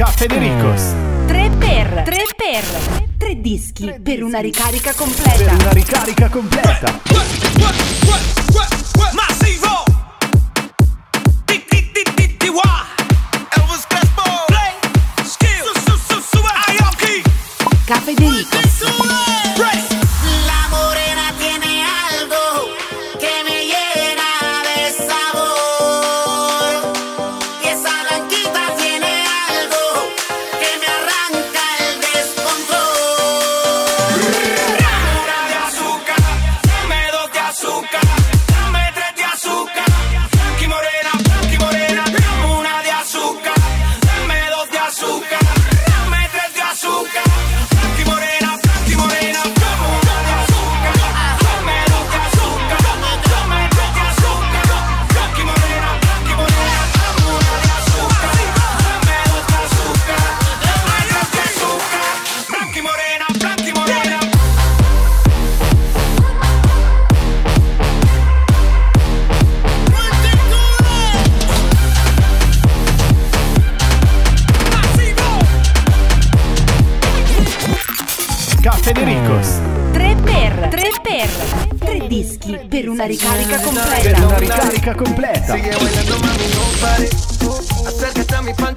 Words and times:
Caffedericos. 0.00 0.94
3 1.26 1.50
per 1.58 2.02
3 2.06 2.22
per 2.34 3.04
3 3.18 3.40
dischi 3.42 4.00
per 4.02 4.22
una 4.22 4.38
ricarica 4.38 4.94
Per 4.94 4.96
completa. 4.96 5.52
una 5.52 5.72
ricarica 5.72 6.28
completa. 6.30 7.00
Massivo 9.12 9.89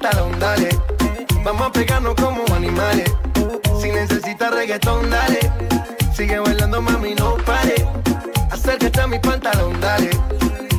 pantalón, 0.04 0.38
dale. 0.38 0.68
Vamos 1.44 1.62
a 1.62 1.72
pegarnos 1.72 2.14
como 2.16 2.44
animales. 2.54 3.10
Si 3.80 3.90
necesitas 3.90 4.54
reggaetón, 4.54 5.08
dale. 5.08 5.40
Sigue 6.14 6.38
bailando, 6.38 6.82
mami, 6.82 7.14
no 7.14 7.36
pare. 7.38 7.74
Acércate 8.50 9.00
a 9.00 9.06
mi 9.06 9.18
pantalón, 9.18 9.80
dale. 9.80 10.10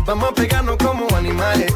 Vamos 0.05 0.29
a 0.29 0.33
pegarnos 0.33 0.77
como 0.77 1.07
animales. 1.15 1.73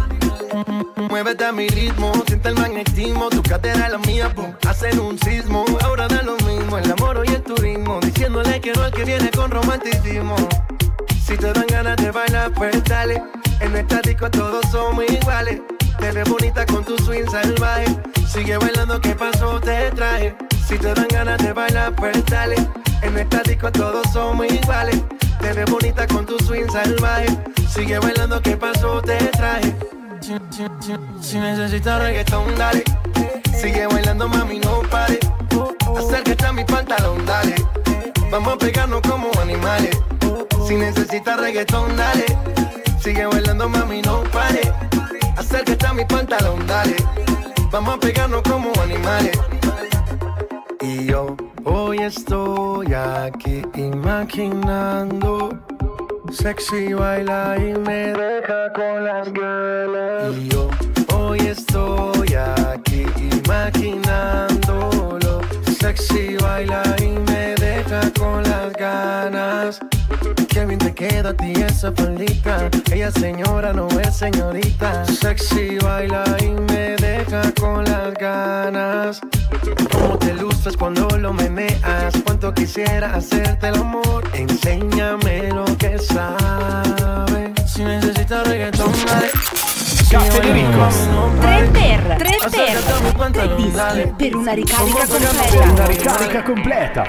Muévete 1.09 1.45
a 1.45 1.51
mi 1.51 1.67
ritmo, 1.69 2.11
siente 2.27 2.49
el 2.49 2.55
magnetismo. 2.55 3.29
Tu 3.29 3.41
cadera 3.41 3.87
es 3.87 3.91
la 3.93 3.97
mía, 3.97 4.31
hacen 4.67 4.99
un 4.99 5.17
sismo. 5.19 5.65
Ahora 5.81 6.07
da 6.07 6.21
lo 6.21 6.37
mismo, 6.45 6.77
el 6.77 6.91
amor 6.91 7.23
y 7.25 7.33
el 7.33 7.41
turismo. 7.41 7.99
Diciéndole 7.99 8.61
que 8.61 8.73
no 8.73 8.83
al 8.83 8.91
que 8.91 9.05
viene 9.05 9.31
con 9.31 9.49
romanticismo. 9.49 10.35
Si 11.25 11.35
te 11.35 11.51
dan 11.51 11.65
ganas 11.67 11.97
de 11.97 12.11
bailar, 12.11 12.51
pues 12.53 12.83
dale. 12.83 13.23
En 13.59 13.75
esta 13.75 14.01
disco 14.01 14.29
todos 14.29 14.63
somos 14.71 15.03
iguales. 15.09 15.61
Te 15.99 16.11
ves 16.11 16.29
bonita 16.29 16.65
con 16.65 16.83
tu 16.83 16.97
swing 17.03 17.29
salvaje. 17.29 17.85
Sigue 18.27 18.57
bailando, 18.57 18.99
¿qué 19.01 19.15
pasó? 19.15 19.59
Te 19.59 19.91
traje. 19.91 20.35
Si 20.67 20.77
te 20.77 20.93
dan 20.93 21.07
ganas 21.09 21.37
de 21.39 21.53
bailar, 21.53 21.93
pues 21.95 22.23
dale. 22.25 22.55
En 23.01 23.17
esta 23.17 23.41
disco 23.43 23.71
todos 23.71 24.05
somos 24.13 24.45
iguales. 24.47 25.01
Te 25.41 25.53
ves 25.53 25.69
bonita 25.69 26.07
con 26.07 26.25
tu 26.25 26.37
swing 26.45 26.69
salvaje. 26.71 27.27
Sigue 27.73 27.99
bailando, 27.99 28.41
¿qué 28.41 28.55
pasó? 28.57 29.01
Te 29.01 29.17
traje. 29.17 29.75
Si, 30.21 30.33
si- 30.51 30.67
si- 30.81 31.27
si 31.29 31.37
necesitas 31.39 31.99
reggaetón, 32.01 32.55
dale. 32.57 32.83
Sigue 33.59 33.87
bailando, 33.87 34.27
mami, 34.27 34.59
no 34.59 34.81
pare. 34.89 35.19
Acércate 35.97 36.45
a 36.45 36.53
mi 36.53 36.63
pantalón, 36.65 37.25
dale. 37.25 37.55
Vamos 38.31 38.53
a 38.53 38.57
pegarnos 38.57 39.01
como 39.01 39.29
animales. 39.41 39.97
Si 40.67 40.75
necesitas 40.75 41.39
reggaetón, 41.39 41.95
dale. 41.97 42.25
Sigue 43.01 43.25
bailando, 43.25 43.67
mami, 43.69 44.01
no 44.01 44.23
pare. 44.31 44.61
Acércate 45.39 45.85
a 45.87 45.93
mi 45.93 46.03
pantalón, 46.03 46.67
dale. 46.67 46.97
Vamos 47.71 47.95
a 47.95 47.97
pegarnos 47.97 48.41
como 48.41 48.73
animales. 48.81 49.39
Y 50.81 51.05
yo 51.05 51.37
hoy 51.63 51.99
estoy 51.99 52.93
aquí 52.93 53.61
imaginando. 53.73 55.57
Sexy 56.29 56.91
baila 56.91 57.55
y 57.57 57.73
me 57.79 58.11
deja 58.11 58.73
con 58.73 59.05
las 59.05 59.31
ganas. 59.31 60.35
Y 60.35 60.49
yo 60.49 60.69
hoy 61.15 61.39
estoy 61.39 62.33
aquí 62.33 63.05
imaginándolo. 63.31 64.68
Sexy 65.89 66.37
baila 66.37 66.83
y 67.01 67.07
me 67.31 67.55
deja 67.55 68.11
con 68.11 68.43
las 68.43 68.73
ganas. 68.73 69.79
Qué 70.47 70.63
bien 70.63 70.77
te 70.77 70.93
queda 70.93 71.31
a 71.31 71.33
ti 71.33 71.51
esa 71.53 71.91
faldita. 71.91 72.69
Ella 72.91 73.09
señora 73.09 73.73
no 73.73 73.87
es 73.99 74.15
señorita. 74.15 75.03
Sexy 75.05 75.79
baila 75.79 76.23
y 76.41 76.49
me 76.49 76.95
deja 76.97 77.41
con 77.59 77.85
las 77.85 78.13
ganas. 78.13 79.19
Cómo 79.91 80.19
te 80.19 80.35
luces 80.35 80.77
cuando 80.77 81.07
lo 81.17 81.33
meneas. 81.33 82.13
Cuánto 82.23 82.53
quisiera 82.53 83.15
hacerte 83.15 83.69
el 83.69 83.77
amor. 83.77 84.29
Enséñame 84.33 85.49
lo 85.49 85.65
que 85.79 85.97
sabes. 85.97 87.49
Si 87.65 87.83
necesitas 87.83 88.47
reggaetón, 88.47 88.93
dale. 89.07 89.31
Caffedericos. 90.09 91.07
3 91.39 91.69
per 91.71 92.15
3 92.17 92.35
Acércate 92.43 92.91
a 92.91 92.99
mi 92.99 93.01
per 93.01 93.11
3 93.11 93.13
pantalón, 93.13 93.55
dischi 93.57 94.13
per 94.15 94.35
una 94.35 94.53
ricarica 94.53 95.05
Per 95.05 95.21
una 95.21 95.27
completa. 95.27 95.85
ricarica 95.85 96.43
completa. 96.43 97.03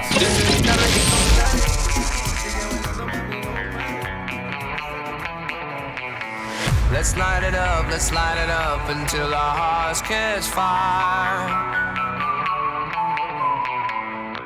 Let's 6.91 7.15
light 7.15 7.43
it 7.43 7.55
up, 7.55 7.89
let's 7.89 8.11
light 8.11 8.37
it 8.37 8.49
up 8.49 8.87
until 8.89 9.33
our 9.33 9.55
hearts 9.55 10.01
catch 10.01 10.43
fire. 10.45 11.47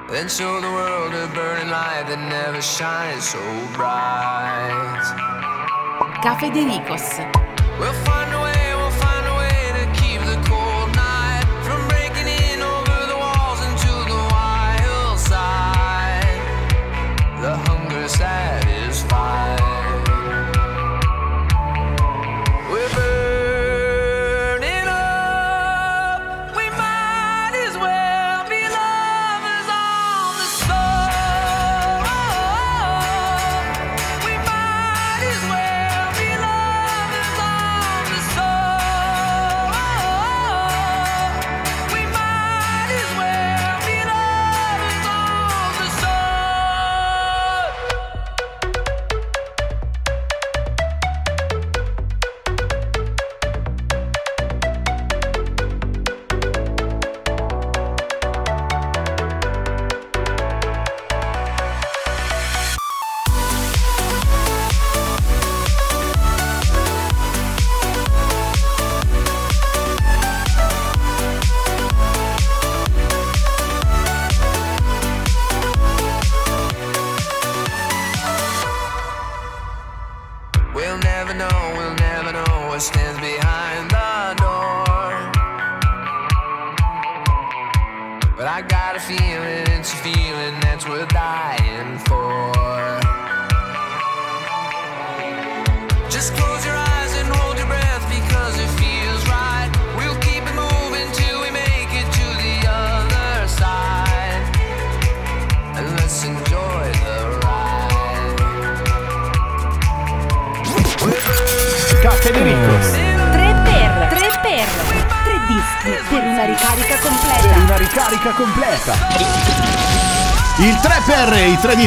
Then 0.07 0.29
show 0.29 0.61
the 0.61 0.71
world 0.71 1.13
a 1.13 1.27
burning 1.33 1.69
light 1.69 2.05
that 2.07 2.19
never 2.19 2.61
shines 2.61 3.27
so 3.27 3.39
bright. 3.73 5.03
Caffedericos. 6.23 7.19
We'll 7.79 7.91
find 8.05 8.23
a 8.23 8.24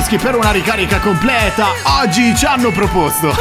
dischi 0.08 0.16
per 0.16 0.37
una 0.37 0.50
ricarica 0.50 1.00
completa. 1.00 1.66
Oggi 2.00 2.34
ci 2.34 2.46
hanno 2.46 2.70
proposto. 2.70 3.34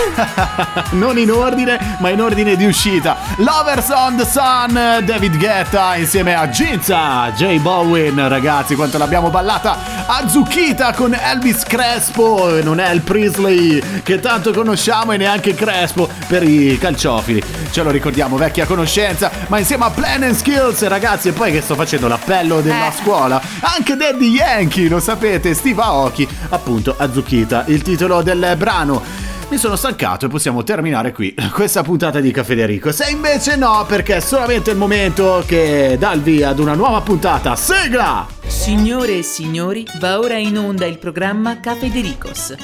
non 0.92 1.18
in 1.18 1.32
ordine, 1.32 1.96
ma 2.00 2.10
in 2.10 2.22
ordine 2.22 2.58
di 2.58 2.66
uscita. 2.66 3.16
Lovers 3.38 3.90
on 3.90 4.18
the 4.18 4.26
Sun, 4.26 4.74
David 5.06 5.38
Guetta 5.38 5.96
insieme 5.96 6.36
a 6.36 6.50
Ginza, 6.50 7.32
J 7.32 7.60
Bowen. 7.60 8.28
Ragazzi, 8.28 8.76
quanto 8.76 8.98
l'abbiamo 8.98 9.30
ballata 9.30 9.97
a 10.10 10.28
Zucchita 10.28 10.94
con 10.94 11.14
Elvis 11.14 11.64
Crespo. 11.64 12.60
Non 12.64 12.80
è 12.80 12.90
il 12.92 13.02
Priestley 13.02 14.02
che 14.04 14.20
tanto 14.20 14.52
conosciamo 14.54 15.12
e 15.12 15.18
neanche 15.18 15.54
Crespo 15.54 16.10
per 16.28 16.44
i 16.44 16.78
calciofili. 16.80 17.42
Ce 17.72 17.84
lo 17.84 17.92
ricordiamo, 17.92 18.38
vecchia 18.38 18.66
conoscenza. 18.66 19.30
Ma 19.48 19.60
insieme 19.60 19.86
a 19.86 19.90
Plan 19.90 20.24
and 20.24 20.36
Skills, 20.36 20.86
ragazzi, 20.88 21.28
e 21.30 21.32
poi 21.34 21.52
che 21.52 21.62
sto 21.62 21.76
facendo 21.76 22.08
l'appello 22.08 22.62
della 22.62 22.88
Eh. 22.88 22.94
scuola. 23.02 23.42
Anche 23.60 23.96
Daddy 23.96 24.30
Yankee, 24.30 24.88
lo 24.88 25.00
sapete, 25.00 25.54
Steve 25.54 25.82
Aoki, 25.82 26.28
appunto 26.50 26.96
a 26.98 27.12
Zucchita, 27.12 27.66
il 27.68 27.82
titolo 27.82 28.22
del 28.22 28.56
brano. 28.58 29.26
Mi 29.50 29.58
sono 29.58 29.78
stancato 29.78 30.26
e 30.26 30.30
possiamo 30.30 30.62
terminare 30.64 31.14
qui 31.14 31.34
questa 31.54 31.82
puntata 31.82 32.20
di 32.20 32.32
Caffè 32.32 32.50
Federico. 32.50 32.92
Se 32.92 33.10
invece 33.10 33.56
no, 33.56 33.86
perché 33.88 34.18
è 34.18 34.20
solamente 34.20 34.72
il 34.72 34.78
momento 34.78 35.42
che 35.46 35.96
dà 35.98 36.12
il 36.12 36.22
via 36.22 36.50
ad 36.50 36.60
una 36.60 36.74
nuova 36.74 37.00
puntata. 37.02 37.56
Sigla! 37.56 38.28
Signore 38.46 39.20
e 39.20 39.24
signori, 39.24 39.86
va 40.00 40.20
ora 40.20 40.38
in 40.38 40.58
onda 40.58 40.86
il 40.86 40.98
programma 40.98 41.62
Cafedericos. 41.62 42.56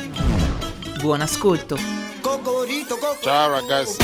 Buon 1.00 1.22
ascolto. 1.22 1.78
Ciao 3.22 3.50
ragazzi. 3.50 3.98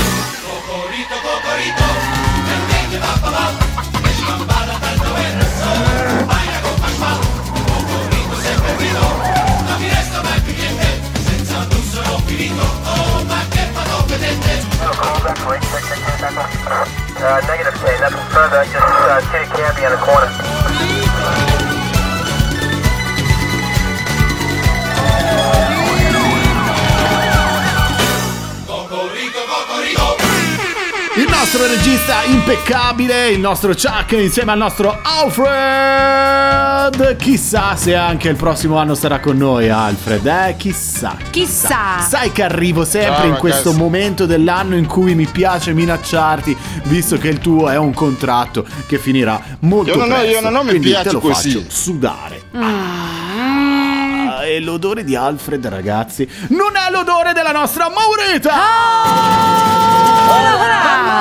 Uh, 17.22 17.42
negative 17.48 17.74
K, 17.74 18.00
nothing 18.00 18.26
further, 18.32 18.64
just 18.66 18.76
uh, 18.78 19.20
Kitty 19.32 19.50
Candy 19.52 19.84
in 19.84 19.92
the 19.92 19.98
corner. 19.98 20.30
Il 31.20 31.26
nostro 31.28 31.68
regista 31.68 32.24
impeccabile, 32.24 33.28
il 33.30 33.40
nostro 33.42 33.74
Chuck 33.74 34.12
insieme 34.14 34.54
al 34.54 34.58
nostro 34.58 34.98
Alfred. 35.04 35.58
Chissà 37.18 37.76
se 37.76 37.94
anche 37.94 38.30
il 38.30 38.38
prossimo 38.38 38.78
anno 38.78 38.96
sarà 38.96 39.20
con 39.20 39.36
noi 39.36 39.70
Alfred, 39.70 40.26
eh? 40.26 40.56
Chissà. 40.58 41.18
Chissà. 41.30 42.00
Sai 42.08 42.32
che 42.32 42.42
arrivo 42.44 42.86
sempre 42.86 43.08
Ciao, 43.08 43.16
in 43.26 43.32
ragazzi. 43.34 43.42
questo 43.42 43.74
momento 43.74 44.26
dell'anno 44.26 44.78
in 44.78 44.86
cui 44.86 45.14
mi 45.14 45.26
piace 45.26 45.74
minacciarti, 45.74 46.56
visto 46.84 47.18
che 47.18 47.28
il 47.28 47.40
tuo 47.40 47.68
è 47.70 47.76
un 47.78 47.94
contratto 47.94 48.66
che 48.88 48.98
finirà 48.98 49.42
molto 49.62 49.92
Io 49.92 49.98
non 49.98 50.12
ho- 50.12 50.16
presto. 50.20 50.32
io 50.32 50.40
non 50.42 50.56
ho 50.56 50.64
mi 50.64 50.70
quindi 50.70 50.88
piace 50.90 51.04
te 51.10 51.12
lo 51.12 51.20
così. 51.20 51.52
faccio 51.52 51.66
sudare. 51.68 52.44
Ah, 52.54 53.29
e 54.56 54.60
l'odore 54.60 55.04
di 55.04 55.16
Alfred, 55.16 55.68
ragazzi, 55.68 56.28
non 56.50 56.72
è 56.76 56.90
l'odore 56.92 57.34
della 57.34 57.52
nostra 57.52 57.88
Maurita! 57.90 58.52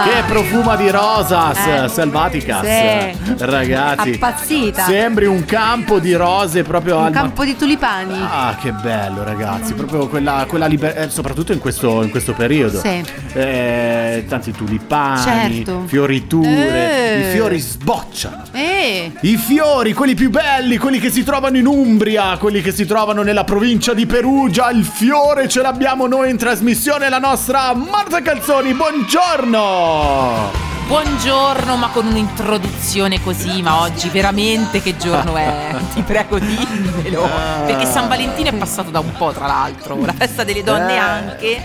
Che 0.05 0.23
profuma 0.27 0.77
di 0.77 0.89
rosas 0.91 1.59
Eh, 1.67 1.89
selvaticas, 1.89 2.61
sì. 2.65 3.35
ragazzi. 3.45 4.13
Appazzita. 4.15 4.85
Sembri 4.85 5.27
un 5.27 5.45
campo 5.45 5.99
di 5.99 6.15
rose 6.15 6.63
proprio 6.63 6.99
Un 6.99 7.05
al 7.07 7.13
campo 7.13 7.45
di 7.45 7.57
tulipani. 7.57 8.15
Ah, 8.19 8.57
che 8.61 8.73
bello, 8.73 9.23
ragazzi. 9.25 9.75
Proprio 9.75 10.09
quella, 10.09 10.47
quella 10.49 10.67
libertà, 10.67 11.09
soprattutto 11.11 11.53
in 11.53 11.59
questo, 11.59 12.03
in 12.03 12.11
questo 12.11 12.33
periodo. 12.33 12.81
Sì. 12.81 13.03
Eh, 13.35 14.25
tanti 14.29 14.53
tulipani, 14.53 15.65
Certo. 15.65 15.83
fioriture. 15.87 16.93
Eh. 16.93 17.29
I 17.29 17.33
fiori 17.33 17.59
sbocciano. 17.59 18.43
Eh, 18.61 19.13
I 19.21 19.37
fiori, 19.37 19.93
quelli 19.93 20.15
più 20.15 20.31
belli, 20.31 20.79
quelli 20.79 20.99
che 20.99 21.11
si 21.13 21.23
trovano 21.23 21.57
in 21.59 21.67
Umbria, 21.67 22.37
quelli 22.39 22.61
che 22.61 22.73
si 22.73 22.87
trovano 22.87 23.23
nella 23.23 23.45
provincia 23.45 23.95
di 23.95 24.05
Perugia. 24.05 24.71
Il 24.71 24.83
fiore 24.85 25.47
ce 25.47 25.63
l'abbiamo 25.63 26.09
noi 26.09 26.31
in 26.31 26.37
trasmissione, 26.37 27.09
la 27.09 27.21
nostra 27.21 27.73
Marta 27.73 28.21
Calzoni. 28.21 28.75
Buongiorno! 28.75 30.51
Buongiorno, 30.89 31.77
ma 31.77 31.87
con 31.91 32.07
un'introduzione 32.07 33.23
così, 33.23 33.63
ma 33.63 33.83
oggi 33.83 34.09
veramente 34.09 34.83
che 34.83 34.97
giorno 34.97 35.37
è? 35.37 35.77
Ti 35.95 36.03
prego 36.03 36.41
dimmelo. 36.41 37.29
Perché 37.65 37.87
San 37.87 38.09
Valentino 38.09 38.49
è 38.49 38.55
passato 38.55 38.91
da 38.91 38.99
un 38.99 39.13
po', 39.17 39.31
tra 39.31 39.47
l'altro. 39.47 40.05
La 40.05 40.15
festa 40.15 40.43
delle 40.43 40.65
donne 40.65 40.95
Eh. 40.95 40.99
anche. 40.99 41.63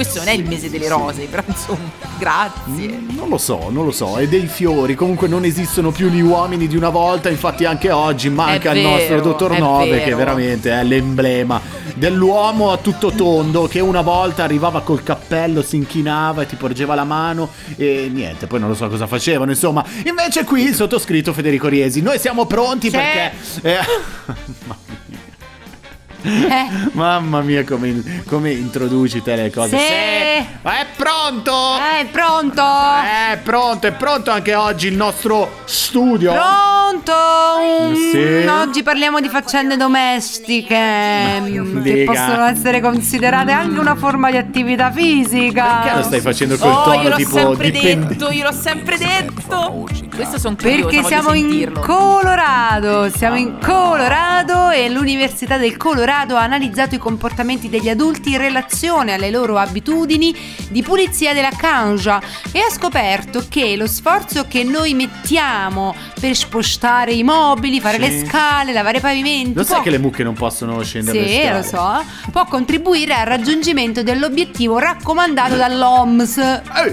Questo 0.00 0.20
non 0.20 0.28
è 0.28 0.32
il 0.32 0.48
mese 0.48 0.70
delle 0.70 0.88
rose, 0.88 1.26
però 1.26 1.42
insomma, 1.46 1.90
grazie. 2.18 3.02
Non 3.10 3.28
lo 3.28 3.36
so, 3.36 3.68
non 3.68 3.84
lo 3.84 3.90
so, 3.90 4.16
e 4.16 4.28
dei 4.28 4.46
fiori, 4.46 4.94
comunque 4.94 5.28
non 5.28 5.44
esistono 5.44 5.90
più 5.90 6.08
gli 6.08 6.22
uomini 6.22 6.66
di 6.68 6.74
una 6.74 6.88
volta, 6.88 7.28
infatti 7.28 7.66
anche 7.66 7.90
oggi 7.90 8.30
manca 8.30 8.70
È 8.70 8.76
il 8.76 8.82
nostro 8.82 9.16
vero, 9.16 9.20
dottor 9.20 9.58
Nove 9.58 9.98
che 9.98 10.04
vero. 10.06 10.16
veramente 10.16 10.70
è 10.72 10.82
l'emblema 10.84 11.60
dell'uomo 11.96 12.72
a 12.72 12.78
tutto 12.78 13.10
tondo 13.10 13.66
che 13.66 13.80
una 13.80 14.00
volta 14.00 14.42
arrivava 14.42 14.80
col 14.80 15.02
cappello, 15.02 15.60
si 15.60 15.76
inchinava 15.76 16.42
e 16.42 16.46
ti 16.46 16.56
porgeva 16.56 16.94
la 16.94 17.04
mano 17.04 17.50
e 17.76 18.08
niente, 18.10 18.46
poi 18.46 18.58
non 18.58 18.70
lo 18.70 18.74
so 18.74 18.88
cosa 18.88 19.06
facevano, 19.06 19.50
insomma. 19.50 19.84
Invece 20.06 20.44
qui 20.44 20.62
il 20.62 20.74
sottoscritto 20.74 21.34
Federico 21.34 21.68
Riesi, 21.68 22.00
noi 22.00 22.18
siamo 22.18 22.46
pronti 22.46 22.88
Sì. 22.88 22.96
perché... 22.96 23.32
eh, 23.60 23.78
eh. 26.22 26.88
Mamma 26.92 27.40
mia 27.40 27.64
come, 27.64 28.22
come 28.26 28.50
introduci 28.52 29.22
te 29.22 29.36
le 29.36 29.50
cose. 29.50 29.76
Sì. 29.78 30.46
Ma 30.62 30.80
è 30.80 30.86
pronto? 30.96 31.76
Eh, 32.00 32.04
pronto? 32.06 32.62
È 32.62 33.38
pronto, 33.42 33.86
è 33.86 33.92
pronto 33.92 34.30
anche 34.30 34.54
oggi 34.54 34.88
il 34.88 34.94
nostro 34.96 35.60
studio. 35.64 36.32
Pronto? 36.32 37.12
Sì. 37.94 38.18
Mm, 38.18 38.48
Oggi 38.48 38.82
parliamo 38.82 39.20
di 39.20 39.28
faccende 39.28 39.76
domestiche 39.76 40.76
mm, 41.40 41.82
che 41.82 41.92
dica. 41.92 42.12
possono 42.12 42.44
essere 42.46 42.80
considerate 42.80 43.52
anche 43.52 43.78
una 43.78 43.94
forma 43.94 44.30
di 44.30 44.36
attività 44.36 44.90
fisica. 44.90 45.80
Perché 45.82 45.96
lo 45.96 46.02
stai 46.02 46.20
facendo 46.20 46.56
col 46.56 46.68
Oh, 46.70 46.82
tono 46.84 47.02
io 47.02 47.08
l'ho 47.10 47.16
tipo 47.16 47.36
sempre 47.36 47.70
dipende- 47.70 48.06
detto, 48.08 48.30
io 48.30 48.44
l'ho 48.44 48.52
sempre 48.52 48.96
detto. 48.98 49.86
Questo 50.14 50.38
sono 50.38 50.56
curiosa, 50.56 50.86
Perché 50.88 51.04
siamo 51.06 51.32
in. 51.34 51.72
Colorado, 51.80 53.08
siamo 53.14 53.36
in 53.36 53.58
Colorado 53.60 54.70
e 54.70 54.88
l'Università 54.90 55.56
del 55.56 55.76
Colorado 55.76 56.08
ha 56.10 56.42
analizzato 56.42 56.94
i 56.94 56.98
comportamenti 56.98 57.68
degli 57.68 57.88
adulti 57.88 58.32
in 58.32 58.38
relazione 58.38 59.14
alle 59.14 59.30
loro 59.30 59.56
abitudini 59.58 60.34
di 60.68 60.82
pulizia 60.82 61.32
della 61.32 61.50
cangia 61.56 62.20
e 62.52 62.58
ha 62.60 62.70
scoperto 62.70 63.44
che 63.48 63.76
lo 63.76 63.86
sforzo 63.86 64.46
che 64.48 64.64
noi 64.64 64.94
mettiamo 64.94 65.94
per 66.20 66.34
spostare 66.36 67.12
i 67.12 67.22
mobili, 67.22 67.80
fare 67.80 67.94
Sì. 67.96 68.00
le 68.20 68.26
scale, 68.26 68.72
lavare 68.72 68.98
i 68.98 69.00
pavimenti, 69.00 69.54
Lo 69.54 69.62
sai 69.62 69.74
può- 69.76 69.82
che 69.84 69.90
le 69.90 69.98
mucche 69.98 70.22
non 70.22 70.34
possono 70.34 70.82
scendere 70.82 71.20
le 71.20 71.26
sì, 71.28 71.40
scale? 71.42 71.56
lo 71.58 71.62
so, 71.62 72.04
può 72.32 72.44
contribuire 72.46 73.14
al 73.14 73.26
raggiungimento 73.26 74.02
dell'obiettivo 74.02 74.78
raccomandato 74.78 75.56
dall'OMS 75.56 76.38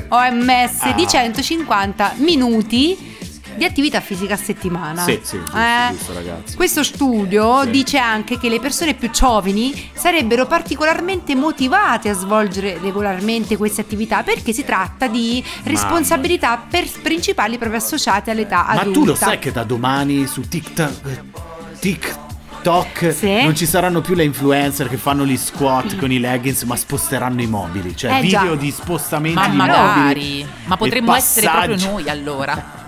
OMS 0.10 0.82
Ah. 0.82 0.92
di 0.94 1.08
150 1.08 2.14
minuti 2.18 3.16
di 3.58 3.66
attività 3.66 4.00
fisica 4.02 4.36
a 4.36 4.38
settimana. 4.38 5.04
Sì, 5.04 5.20
sì, 5.24 5.38
giusto, 5.40 5.58
Eh? 5.58 5.88
giusto, 5.96 6.14
ragazzi. 6.14 6.56
Questo 6.56 6.84
studio 6.84 7.64
Sì. 7.64 7.70
dice 7.72 7.98
anche 7.98 8.38
che 8.38 8.50
le 8.50 8.60
persone 8.60 8.94
più 8.94 9.10
giovani 9.10 9.90
sarebbero 9.94 10.46
particolarmente 10.46 11.36
motivate 11.36 12.10
a 12.10 12.14
svolgere 12.14 12.78
regolarmente 12.82 13.58
queste 13.58 13.82
attività 13.82 14.24
perché 14.24 14.54
si 14.54 14.64
tratta 14.64 15.08
di 15.08 15.44
responsabilità 15.64 16.58
per- 16.70 16.90
principali 17.02 17.58
proprio 17.58 17.80
associate 17.80 18.32
all'età 18.32 18.64
Ma 18.68 18.82
adulta. 18.82 19.00
tu 19.00 19.06
lo 19.06 19.16
sai 19.16 19.40
che 19.40 19.52
da 19.52 19.64
domani 19.64 20.26
su 20.28 20.42
TikTok 20.48 21.22
TikTok 21.80 23.14
Sì. 23.14 23.44
non 23.44 23.56
ci 23.56 23.66
saranno 23.66 24.02
più 24.02 24.14
le 24.16 24.24
influencer 24.24 24.90
che 24.90 24.98
fanno 24.98 25.26
gli 25.26 25.38
squat 25.38 25.96
con 25.98 26.12
i 26.12 26.20
leggings, 26.20 26.64
ma 26.64 26.76
sposteranno 26.76 27.42
i 27.42 27.48
mobili, 27.48 27.96
cioè 27.96 28.18
Eh, 28.18 28.22
video 28.22 28.50
già. 28.50 28.56
di 28.56 28.72
spostamenti 28.72 29.38
Ma 29.38 29.48
di 29.48 29.56
magari, 29.56 30.20
mobili. 30.20 30.48
ma 30.66 30.78
potremmo 30.78 31.16
essere 31.16 31.50
proprio 31.50 31.76
noi 31.92 32.10
allora. 32.10 32.86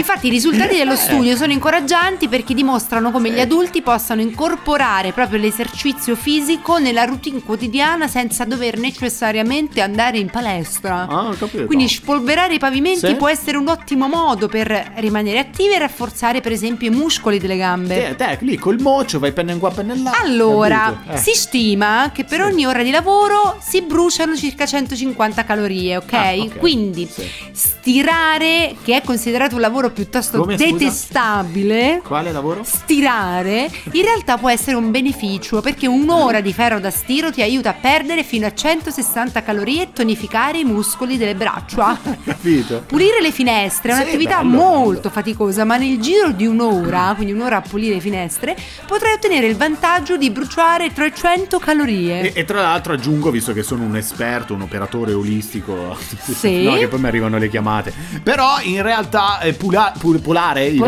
Infatti 0.00 0.28
i 0.28 0.30
risultati 0.30 0.76
dello 0.78 0.96
studio 0.96 1.36
sono 1.36 1.52
incoraggianti 1.52 2.26
perché 2.26 2.54
dimostrano 2.54 3.10
come 3.10 3.30
gli 3.30 3.38
adulti 3.38 3.82
possano 3.82 4.22
incorporare 4.22 5.12
proprio 5.12 5.38
l'esercizio 5.38 6.16
fisico 6.16 6.78
nella 6.78 7.04
routine 7.04 7.42
quotidiana 7.42 8.08
senza 8.08 8.46
dover 8.46 8.78
necessariamente 8.78 9.82
andare 9.82 10.16
in 10.16 10.30
palestra. 10.30 11.06
Ah, 11.06 11.26
ho 11.28 11.34
capito. 11.38 11.66
Quindi 11.66 11.86
spolverare 11.86 12.54
i 12.54 12.58
pavimenti 12.58 13.06
Sì. 13.08 13.14
può 13.16 13.28
essere 13.28 13.58
un 13.58 13.68
ottimo 13.68 14.08
modo 14.08 14.48
per 14.48 14.92
rimanere 14.96 15.38
attivi 15.38 15.74
e 15.74 15.78
rafforzare 15.78 16.40
per 16.40 16.52
esempio 16.52 16.88
i 16.90 16.94
muscoli 16.94 17.38
delle 17.38 17.58
gambe. 17.58 18.14
Te, 18.16 18.16
te 18.16 18.38
lì 18.40 18.56
col 18.56 18.80
mocio 18.80 19.18
vai 19.18 19.32
penna 19.32 19.52
in 19.52 19.58
qua 19.58 19.70
penna 19.70 19.92
in 19.92 20.02
là. 20.02 20.12
Allora? 20.22 21.02
Eh. 21.10 21.16
si 21.18 21.34
stima 21.34 22.10
che 22.14 22.24
per 22.24 22.40
ogni 22.40 22.64
ora 22.64 22.82
di 22.82 22.90
lavoro 22.90 23.58
si 23.60 23.82
bruciano 23.82 24.34
circa 24.34 24.64
150 24.64 25.44
calorie, 25.44 25.98
ok? 25.98 26.12
Ah, 26.14 26.32
ok. 26.38 26.56
Quindi 26.58 27.06
Sì. 27.06 27.28
stirare, 27.52 28.76
che 28.82 28.96
è 28.96 29.02
considerato 29.02 29.56
un 29.56 29.60
lavoro 29.60 29.89
piuttosto 29.90 30.38
Come, 30.40 30.56
detestabile, 30.56 32.00
Quale 32.04 32.32
lavoro? 32.32 32.62
stirare 32.64 33.70
in 33.92 34.02
realtà 34.02 34.36
può 34.36 34.48
essere 34.50 34.76
un 34.76 34.90
beneficio 34.90 35.60
perché 35.60 35.86
un'ora 35.86 36.40
di 36.40 36.52
ferro 36.52 36.78
da 36.80 36.90
stiro 36.90 37.30
ti 37.32 37.42
aiuta 37.42 37.70
a 37.70 37.74
perdere 37.74 38.22
fino 38.24 38.46
a 38.46 38.52
160 38.54 39.42
calorie 39.42 39.82
e 39.82 39.92
tonificare 39.92 40.58
i 40.58 40.64
muscoli 40.64 41.16
delle 41.16 41.34
braccia. 41.34 41.98
Capito? 42.24 42.82
Pulire 42.86 43.20
le 43.20 43.32
finestre 43.32 43.92
è 43.92 43.94
Sì, 43.94 44.00
un'attività 44.02 44.38
bello, 44.38 44.50
molto 44.50 45.00
bello. 45.00 45.10
faticosa, 45.14 45.64
ma 45.64 45.76
nel 45.76 45.98
giro 46.00 46.30
di 46.30 46.46
un'ora, 46.46 47.12
quindi 47.14 47.32
un'ora 47.32 47.56
a 47.56 47.60
pulire 47.60 47.94
le 47.94 48.00
finestre, 48.00 48.56
potrai 48.86 49.12
ottenere 49.14 49.46
il 49.46 49.56
vantaggio 49.56 50.16
di 50.16 50.30
bruciare 50.30 50.92
300 50.92 51.58
calorie. 51.58 52.32
E, 52.32 52.40
e 52.40 52.44
tra 52.44 52.62
l'altro 52.62 52.92
aggiungo, 52.92 53.30
visto 53.30 53.52
che 53.52 53.62
sono 53.62 53.84
un 53.84 53.96
esperto, 53.96 54.54
un 54.54 54.62
operatore 54.62 55.12
olistico, 55.12 55.96
Sì. 56.40 56.62
no, 56.62 56.74
che 56.74 56.88
poi 56.88 57.00
mi 57.00 57.06
arrivano 57.06 57.38
le 57.38 57.48
chiamate. 57.48 57.92
Però 58.22 58.58
in 58.62 58.82
realtà 58.82 59.40
eh, 59.40 59.52
pula- 59.70 59.92
pul- 59.98 60.20
pulare, 60.20 60.66
i 60.66 60.78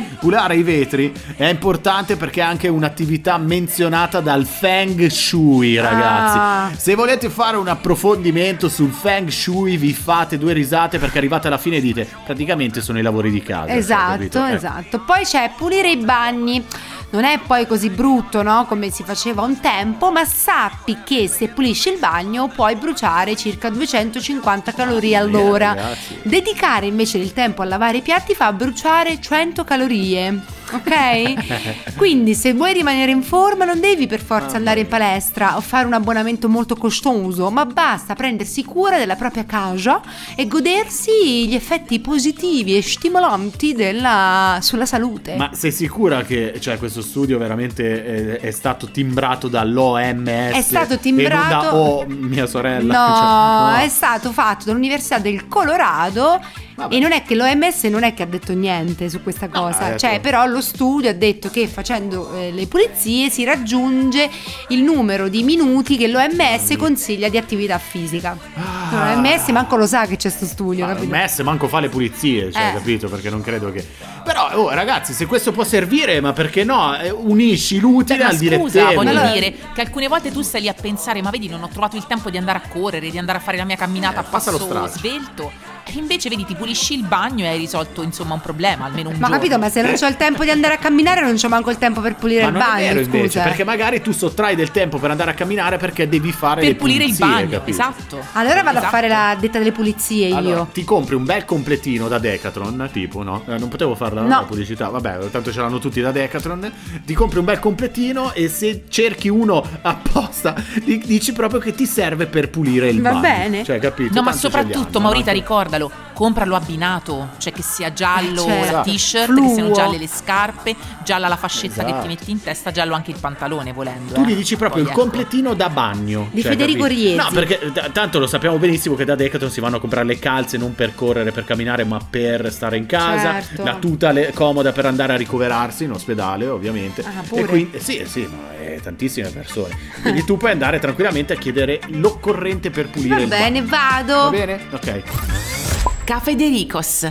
vetri, 0.00 0.16
pulare 0.18 0.56
i 0.56 0.62
vetri 0.62 1.12
è 1.36 1.46
importante 1.46 2.16
perché 2.16 2.40
è 2.40 2.44
anche 2.44 2.68
un'attività 2.68 3.38
menzionata 3.38 4.20
dal 4.20 4.44
Feng 4.44 5.06
Shui, 5.06 5.76
ragazzi. 5.76 6.38
Ah. 6.38 6.70
Se 6.76 6.94
volete 6.94 7.30
fare 7.30 7.56
un 7.56 7.68
approfondimento 7.68 8.68
sul 8.68 8.90
Feng 8.90 9.28
Shui, 9.28 9.76
vi 9.76 9.92
fate 9.92 10.38
due 10.38 10.52
risate 10.52 10.98
perché 10.98 11.18
arrivate 11.18 11.46
alla 11.46 11.58
fine 11.58 11.76
e 11.76 11.80
dite 11.80 12.08
praticamente 12.24 12.80
sono 12.80 12.98
i 12.98 13.02
lavori 13.02 13.30
di 13.30 13.42
casa. 13.42 13.68
cioè, 13.68 13.76
Esatto? 13.76 14.46
Eh. 14.46 14.52
esatto. 14.54 15.00
Poi 15.00 15.24
c'è 15.24 15.50
pulire 15.56 15.90
i 15.90 15.96
bagni. 15.98 16.64
Non 17.12 17.24
è 17.24 17.38
poi 17.46 17.66
così 17.66 17.90
brutto, 17.90 18.42
no? 18.42 18.64
Come 18.66 18.90
si 18.90 19.02
faceva 19.02 19.42
un 19.42 19.60
tempo, 19.60 20.10
ma 20.10 20.24
sappi 20.24 20.98
che 21.04 21.28
se 21.28 21.48
pulisci 21.48 21.90
il 21.90 21.98
bagno 21.98 22.48
puoi 22.48 22.74
bruciare 22.74 23.36
circa 23.36 23.68
250 23.68 24.72
calorie 24.72 25.16
all'ora. 25.16 25.90
Dedicare 26.22 26.86
invece 26.86 27.18
del 27.18 27.34
tempo 27.34 27.60
a 27.60 27.66
lavare 27.66 27.98
i 27.98 28.02
piatti 28.02 28.34
fa 28.34 28.50
bruciare 28.54 29.20
100 29.20 29.62
calorie. 29.62 30.60
Ok? 30.72 31.92
Quindi 31.96 32.34
se 32.34 32.54
vuoi 32.54 32.72
rimanere 32.72 33.10
in 33.10 33.22
forma 33.22 33.66
non 33.66 33.78
devi 33.78 34.06
per 34.06 34.22
forza 34.22 34.56
andare 34.56 34.80
in 34.80 34.88
palestra 34.88 35.58
o 35.58 35.60
fare 35.60 35.84
un 35.84 35.92
abbonamento 35.92 36.48
molto 36.48 36.76
costoso, 36.76 37.50
ma 37.50 37.66
basta 37.66 38.14
prendersi 38.14 38.64
cura 38.64 38.96
della 38.96 39.16
propria 39.16 39.44
casa 39.44 40.00
e 40.34 40.46
godersi 40.46 41.46
gli 41.46 41.54
effetti 41.54 42.00
positivi 42.00 42.74
e 42.74 42.80
stimolanti 42.80 43.74
della- 43.74 44.60
sulla 44.62 44.86
salute. 44.86 45.36
Ma 45.36 45.50
sei 45.52 45.72
sicura 45.72 46.22
che 46.22 46.58
cioè, 46.58 46.78
questo 46.78 47.01
studio 47.02 47.38
veramente 47.38 48.38
è, 48.38 48.40
è 48.40 48.50
stato 48.50 48.86
timbrato 48.90 49.48
dall'OMS? 49.48 50.54
È 50.54 50.62
stato 50.62 50.98
timbrato- 50.98 51.48
da 51.48 51.74
oh, 51.74 52.06
mia 52.06 52.46
sorella. 52.46 52.92
No, 52.94 53.76
Cioè, 53.76 53.84
è 53.84 53.88
stato 53.88 54.32
fatto 54.32 54.64
dall'Università 54.64 55.18
del 55.18 55.48
Colorado 55.48 56.40
Vabbè. 56.74 56.94
e 56.94 56.98
non 57.00 57.12
è 57.12 57.22
che 57.22 57.34
l'OMS 57.34 57.82
non 57.84 58.02
è 58.02 58.14
che 58.14 58.22
ha 58.22 58.26
detto 58.26 58.52
niente 58.54 59.08
su 59.10 59.22
questa 59.22 59.46
No, 59.46 59.60
cosa, 59.62 59.84
detto- 59.88 59.98
cioè 59.98 60.20
però 60.20 60.46
lo 60.46 60.60
studio 60.60 61.10
ha 61.10 61.12
detto 61.12 61.50
che 61.50 61.66
facendo 61.68 62.32
eh, 62.34 62.50
le 62.50 62.66
pulizie 62.66 63.28
si 63.30 63.44
raggiunge 63.44 64.28
il 64.68 64.82
numero 64.82 65.28
di 65.28 65.42
minuti 65.42 65.96
che 65.96 66.08
l'OMS 66.08 66.76
consiglia 66.78 67.28
di 67.28 67.36
attività 67.36 67.78
fisica. 67.78 68.36
Ah. 68.54 69.12
L'OMS 69.14 69.48
manco 69.48 69.76
lo 69.76 69.86
sa 69.86 70.06
che 70.06 70.16
c'è 70.16 70.30
sto 70.30 70.46
studio, 70.46 70.86
Ma 70.86 70.94
capito? 70.94 71.12
l'OMS 71.14 71.38
manco 71.40 71.68
fa 71.68 71.80
le 71.80 71.88
pulizie, 71.88 72.50
cioè, 72.52 72.68
Eh. 72.68 72.72
capito? 72.74 73.08
Perché 73.08 73.28
non 73.30 73.42
credo 73.42 73.70
che. 73.70 73.86
Però, 74.24 74.50
oh, 74.54 74.70
ragazzi, 74.70 75.12
se 75.12 75.26
questo 75.26 75.52
può 75.52 75.64
servire, 75.64 76.20
ma 76.20 76.32
perché 76.32 76.64
no? 76.64 76.96
Eh, 76.96 77.10
Unisci 77.10 77.80
l'utile 77.80 78.18
Cioè, 78.18 78.26
ma 78.26 78.30
al 78.30 78.36
scusa, 78.36 78.48
dilettevole. 78.48 78.94
voglio 78.94 79.10
Allora- 79.10 79.32
dire 79.32 79.54
che 79.74 79.80
alcune 79.80 80.08
volte 80.08 80.30
tu 80.30 80.42
stai 80.42 80.60
lì 80.62 80.68
a 80.68 80.74
pensare, 80.74 81.20
ma 81.22 81.30
vedi, 81.30 81.48
non 81.48 81.62
ho 81.62 81.68
trovato 81.68 81.96
il 81.96 82.06
tempo 82.06 82.30
di 82.30 82.36
andare 82.38 82.58
a 82.64 82.68
correre, 82.68 83.10
di 83.10 83.18
andare 83.18 83.38
a 83.38 83.40
fare 83.40 83.56
la 83.56 83.64
mia 83.64 83.76
camminata 83.76 84.16
Eh, 84.16 84.20
a 84.20 84.22
passa 84.24 84.50
lo 84.50 84.58
passo 84.66 84.98
svelto. 84.98 85.50
E 85.84 85.92
invece, 85.98 86.28
vedi, 86.28 86.44
ti 86.44 86.54
pulisci 86.54 86.94
il 86.94 87.02
bagno 87.04 87.44
e 87.44 87.48
hai 87.48 87.58
risolto, 87.58 88.02
insomma, 88.02 88.34
un 88.34 88.40
problema, 88.40 88.84
almeno 88.86 89.08
un 89.08 89.16
Ma 89.16 89.26
giorno. 89.26 89.36
capito, 89.36 89.58
ma 89.58 89.68
se 89.68 89.82
non 89.82 89.92
c'ho 89.94 90.06
il 90.06 90.16
tempo 90.16 90.44
di 90.44 90.50
andare 90.50 90.74
a 90.74 90.76
camminare 90.78 91.20
non 91.22 91.34
c'ho 91.36 91.48
manco 91.48 91.70
il 91.70 91.78
tempo 91.78 92.00
per 92.00 92.14
pulire 92.14 92.42
Ma 92.42 92.48
il 92.48 92.52
bagno, 92.54 92.84
è 92.84 92.88
vero 92.88 93.00
invece, 93.00 93.26
scusa. 93.28 93.42
perché 93.42 93.64
magari 93.64 94.00
tu 94.00 94.12
sottrai 94.12 94.54
del 94.54 94.70
tempo 94.70 94.98
per 94.98 95.10
andare 95.10 95.30
a 95.32 95.34
camminare 95.34 95.76
perché 95.78 96.08
devi 96.08 96.32
fare 96.32 96.60
Per 96.60 96.68
le 96.70 96.74
pulire 96.76 97.04
il 97.04 97.10
pulizie, 97.16 97.26
bagno, 97.26 97.50
capito? 97.50 97.70
esatto. 97.70 98.18
Allora 98.32 98.62
vado 98.62 98.76
a 98.76 98.80
Esatto. 98.80 98.94
fare 98.96 99.08
la 99.08 99.36
detta 99.38 99.58
delle 99.58 99.72
pulizie 99.72 100.28
io. 100.28 100.36
Allora, 100.36 100.66
ti 100.72 100.84
compri 100.84 101.14
un 101.14 101.24
bel 101.24 101.44
completino 101.44 102.08
da 102.08 102.18
Decathlon, 102.18 102.88
tipo, 102.92 103.22
no? 103.22 103.42
Eh, 103.48 103.58
non 103.58 103.68
potevo 103.68 103.94
farla 103.94 104.22
No. 104.22 104.28
la 104.28 104.44
pubblicità, 104.44 104.88
vabbè, 104.88 105.30
tanto 105.30 105.52
ce 105.52 105.60
l'hanno 105.60 105.78
tutti 105.78 106.00
da 106.00 106.10
Decathlon. 106.12 106.72
Ti 107.04 107.14
compri 107.14 107.38
un 107.40 107.44
bel 107.44 107.58
completino 107.58 108.32
e 108.32 108.48
se 108.48 108.84
cerchi 108.88 109.28
uno 109.28 109.62
apposta, 109.82 110.54
di- 110.82 110.98
dici 111.04 111.32
proprio 111.32 111.60
che 111.60 111.74
ti 111.74 111.86
serve 111.86 112.26
per 112.26 112.50
pulire 112.50 112.88
il 112.88 113.00
Va 113.02 113.10
bagno. 113.10 113.20
bene. 113.20 113.64
Cioè, 113.64 113.78
capito? 113.78 114.14
No, 114.14 114.22
ma 114.22 114.32
soprattutto, 114.32 115.00
Maurita, 115.00 115.32
no? 115.32 115.36
hello 115.72 115.88
compralo 116.22 116.54
abbinato, 116.54 117.30
cioè 117.38 117.52
che 117.52 117.62
sia 117.62 117.92
giallo 117.92 118.44
certo. 118.44 118.72
la 118.72 118.82
t-shirt, 118.82 119.24
Fluo. 119.26 119.48
che 119.48 119.54
siano 119.54 119.72
gialle 119.72 119.98
le 119.98 120.06
scarpe, 120.06 120.76
gialla 121.02 121.26
la 121.26 121.36
fascetta 121.36 121.82
che 121.82 121.88
Esatto. 121.90 122.02
ti 122.02 122.06
metti 122.06 122.30
in 122.30 122.40
testa, 122.40 122.70
giallo 122.70 122.94
anche 122.94 123.10
il 123.10 123.16
pantalone, 123.18 123.72
volendo. 123.72 124.14
Tu 124.14 124.20
eh. 124.22 124.26
gli 124.26 124.34
dici 124.36 124.56
proprio 124.56 124.82
Poi, 124.84 124.92
il 124.92 124.96
ecco. 124.96 125.00
completino 125.00 125.54
da 125.54 125.68
bagno. 125.68 126.28
Di 126.30 126.42
cioè, 126.42 126.52
Federico 126.52 126.82
capito? 126.84 127.00
Riesi. 127.00 127.16
No, 127.16 127.28
perché 127.32 127.58
t- 127.72 127.90
tanto 127.90 128.20
lo 128.20 128.28
sappiamo 128.28 128.56
benissimo 128.58 128.94
che 128.94 129.04
da 129.04 129.16
Decathlon 129.16 129.50
si 129.50 129.58
vanno 129.60 129.78
a 129.78 129.80
comprare 129.80 130.06
le 130.06 130.20
calze 130.20 130.56
non 130.58 130.76
per 130.76 130.94
correre, 130.94 131.32
per 131.32 131.44
camminare, 131.44 131.82
ma 131.82 131.98
per 132.08 132.52
stare 132.52 132.76
in 132.76 132.86
casa. 132.86 133.42
Certo. 133.42 133.64
La 133.64 133.74
tuta 133.74 134.12
le- 134.12 134.30
comoda 134.32 134.70
per 134.70 134.86
andare 134.86 135.14
a 135.14 135.16
ricoverarsi 135.16 135.82
in 135.84 135.90
ospedale, 135.90 136.46
ovviamente. 136.46 137.02
Ah, 137.02 137.22
pure. 137.26 137.42
E 137.42 137.44
quindi, 137.46 137.80
sì, 137.80 138.04
sì, 138.06 138.20
ma 138.30 138.56
è 138.56 138.78
tantissime 138.80 139.28
persone. 139.30 139.76
Quindi 140.02 140.22
tu 140.22 140.36
puoi 140.36 140.52
andare 140.52 140.78
tranquillamente 140.78 141.32
a 141.32 141.36
chiedere 141.36 141.80
l'occorrente 141.88 142.70
per 142.70 142.90
pulire 142.90 143.16
Va 143.16 143.22
il 143.22 143.28
bene, 143.28 143.62
bagno. 143.62 143.66
vado. 144.06 144.14
Va 144.14 144.30
bene? 144.30 144.60
Ok. 144.70 145.71
Cafedericos. 146.04 147.06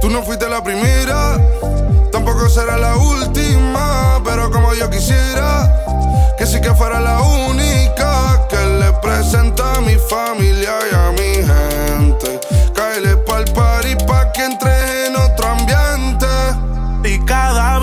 Tú 0.00 0.10
no 0.10 0.22
fuiste 0.22 0.48
la 0.48 0.62
primera, 0.62 1.38
tampoco 2.10 2.48
será 2.48 2.76
la 2.76 2.96
última, 2.96 4.20
pero 4.24 4.50
como 4.50 4.74
yo 4.74 4.90
quisiera, 4.90 6.34
que 6.36 6.46
sí 6.46 6.60
que 6.60 6.74
fuera 6.74 7.00
la 7.00 7.20
única 7.20 8.46
que 8.48 8.56
le 8.56 8.92
presenta 9.00 9.74
a 9.74 9.80
mi 9.80 9.96
familia 9.96 10.72
y 10.90 10.94
a 10.94 11.12
mi 11.12 11.34
gente. 11.34 12.40
Cáele 12.74 13.16
pa'l 13.18 13.44
party 13.52 13.94
pa' 14.06 14.32
que 14.32 14.44
entre 14.44 15.06
en 15.06 15.16
otro 15.16 15.46
ambiente. 15.48 16.26
Y 17.04 17.24
cada 17.24 17.75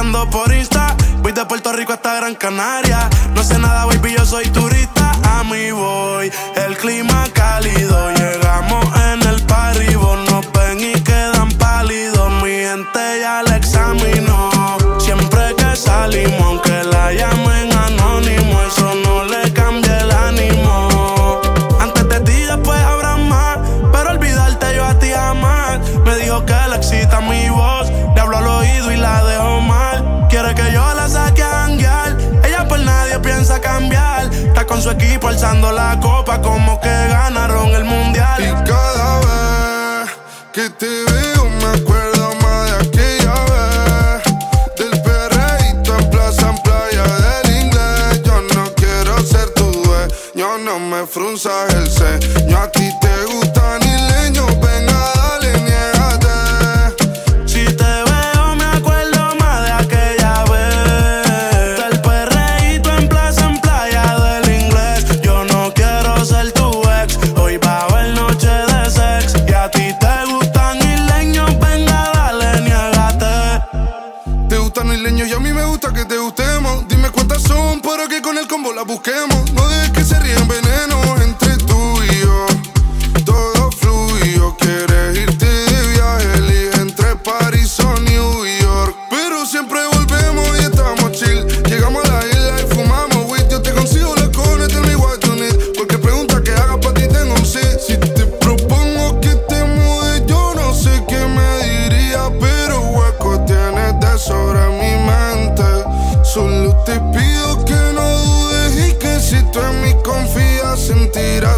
Por 0.00 0.50
Insta. 0.54 0.96
Voy 1.20 1.32
de 1.32 1.44
Puerto 1.44 1.74
Rico 1.74 1.92
hasta 1.92 2.14
Gran 2.14 2.34
Canaria. 2.34 3.10
No 3.34 3.42
sé 3.42 3.58
nada, 3.58 3.84
baby, 3.84 4.14
yo 4.16 4.24
soy 4.24 4.48
turista. 4.48 5.12
A 5.24 5.44
mí 5.44 5.70
voy, 5.72 6.32
el 6.56 6.76
clima 6.78 7.26
cálido. 7.34 8.19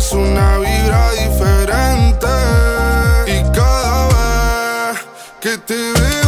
Sentirás 0.02 0.12
una 0.12 0.58
vibra 0.58 1.12
diferente. 1.12 2.26
Y 3.26 3.42
cada 3.52 4.08
vez 4.08 5.00
que 5.40 5.58
te 5.58 5.74
veo 5.74 6.21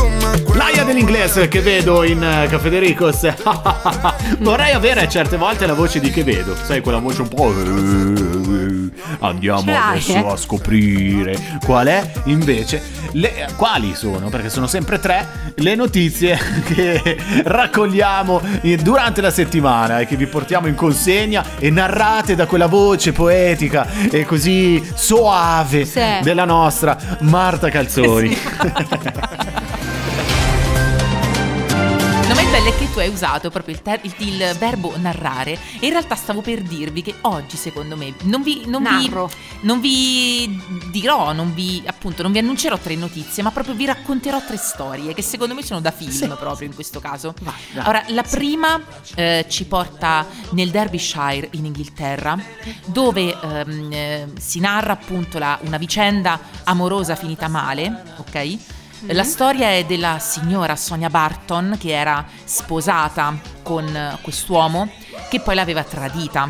dell'inglese 0.94 1.48
che 1.48 1.60
vedo 1.60 2.04
in 2.04 2.22
eh, 2.22 2.46
Caffè 2.46 2.68
De 2.68 2.78
Ricos. 2.78 3.26
Vorrei 4.38 4.72
avere 4.72 5.08
certe 5.08 5.36
volte 5.36 5.66
la 5.66 5.74
voce 5.74 5.98
di 5.98 6.08
che 6.10 6.22
vedo, 6.22 6.54
sai 6.54 6.80
quella 6.80 6.98
voce 6.98 7.22
un 7.22 7.28
po'. 7.28 7.52
Andiamo 9.18 9.64
l'hai, 9.64 9.98
adesso 9.98 10.12
eh? 10.12 10.30
a 10.30 10.36
scoprire 10.36 11.36
qual 11.64 11.88
è 11.88 12.10
invece 12.24 12.80
le, 13.12 13.48
quali 13.56 13.94
sono, 13.94 14.28
perché 14.28 14.50
sono 14.50 14.68
sempre 14.68 15.00
tre 15.00 15.52
le 15.56 15.74
notizie 15.74 16.38
che 16.72 17.16
raccogliamo 17.44 18.40
durante 18.80 19.20
la 19.20 19.30
settimana 19.30 19.98
e 19.98 20.06
che 20.06 20.16
vi 20.16 20.26
portiamo 20.26 20.68
in 20.68 20.74
consegna 20.74 21.44
e 21.58 21.70
narrate 21.70 22.36
da 22.36 22.46
quella 22.46 22.66
voce 22.66 23.12
poetica 23.12 23.86
e 24.10 24.24
così 24.24 24.82
soave 24.94 25.84
Sì. 25.84 26.00
della 26.22 26.44
nostra 26.44 26.96
Marta 27.20 27.68
Calzoni. 27.68 28.28
No, 28.28 29.43
è 32.66 32.75
che 32.78 32.90
tu 32.92 32.99
hai 32.99 33.09
usato 33.09 33.50
proprio 33.50 33.75
il, 33.75 33.83
ter- 33.83 34.04
il- 34.04 34.14
il 34.18 34.56
verbo 34.59 34.94
narrare. 34.97 35.52
E 35.80 35.87
in 35.87 35.90
realtà 35.90 36.14
stavo 36.14 36.40
per 36.40 36.62
dirvi 36.62 37.02
che 37.02 37.14
oggi, 37.23 37.56
secondo 37.56 37.97
me, 37.97 38.14
non 38.23 38.42
vi, 38.42 38.62
non 38.66 38.83
vi, 39.00 39.09
non 39.61 39.80
vi 39.80 40.61
dirò, 40.90 41.33
non 41.33 41.52
vi, 41.52 41.82
appunto, 41.84 42.23
non 42.23 42.32
vi 42.32 42.38
annuncerò 42.38 42.78
tre 42.78 42.95
notizie, 42.95 43.43
ma 43.43 43.50
proprio 43.50 43.75
vi 43.75 43.84
racconterò 43.84 44.41
tre 44.47 44.56
storie 44.56 45.12
che 45.15 45.21
secondo 45.23 45.54
me 45.54 45.62
sono 45.62 45.80
da 45.80 45.91
film 45.91 46.36
proprio 46.38 46.67
in 46.67 46.75
questo 46.75 47.00
caso. 47.00 47.34
dai, 47.73 47.82
Ora, 47.86 48.02
la 48.08 48.23
prima 48.23 48.80
eh, 49.15 49.45
ci 49.49 49.65
porta 49.67 50.26
nel 50.50 50.71
Derbyshire 50.71 51.49
in 51.52 51.67
Inghilterra, 51.67 52.38
dove 52.86 53.36
ehm, 53.41 53.93
eh, 53.93 54.26
si 54.38 54.60
narra 54.60 54.93
appunto 54.93 55.38
la- 55.38 55.58
una 55.62 55.76
vicenda 55.76 56.41
amorosa 56.65 57.15
finita 57.15 57.49
male, 57.49 58.02
ok? 58.17 58.56
La 59.08 59.23
storia 59.25 59.69
è 59.71 59.84
della 59.84 60.19
signora 60.19 60.76
Sonia 60.76 61.10
Barton 61.10 61.76
che 61.78 61.90
era 61.90 62.25
sposata 62.45 63.36
con 63.62 63.84
eh, 63.95 64.19
quest'uomo 64.23 64.90
che 65.28 65.40
poi 65.40 65.54
l'aveva 65.54 65.84
tradita. 65.84 66.49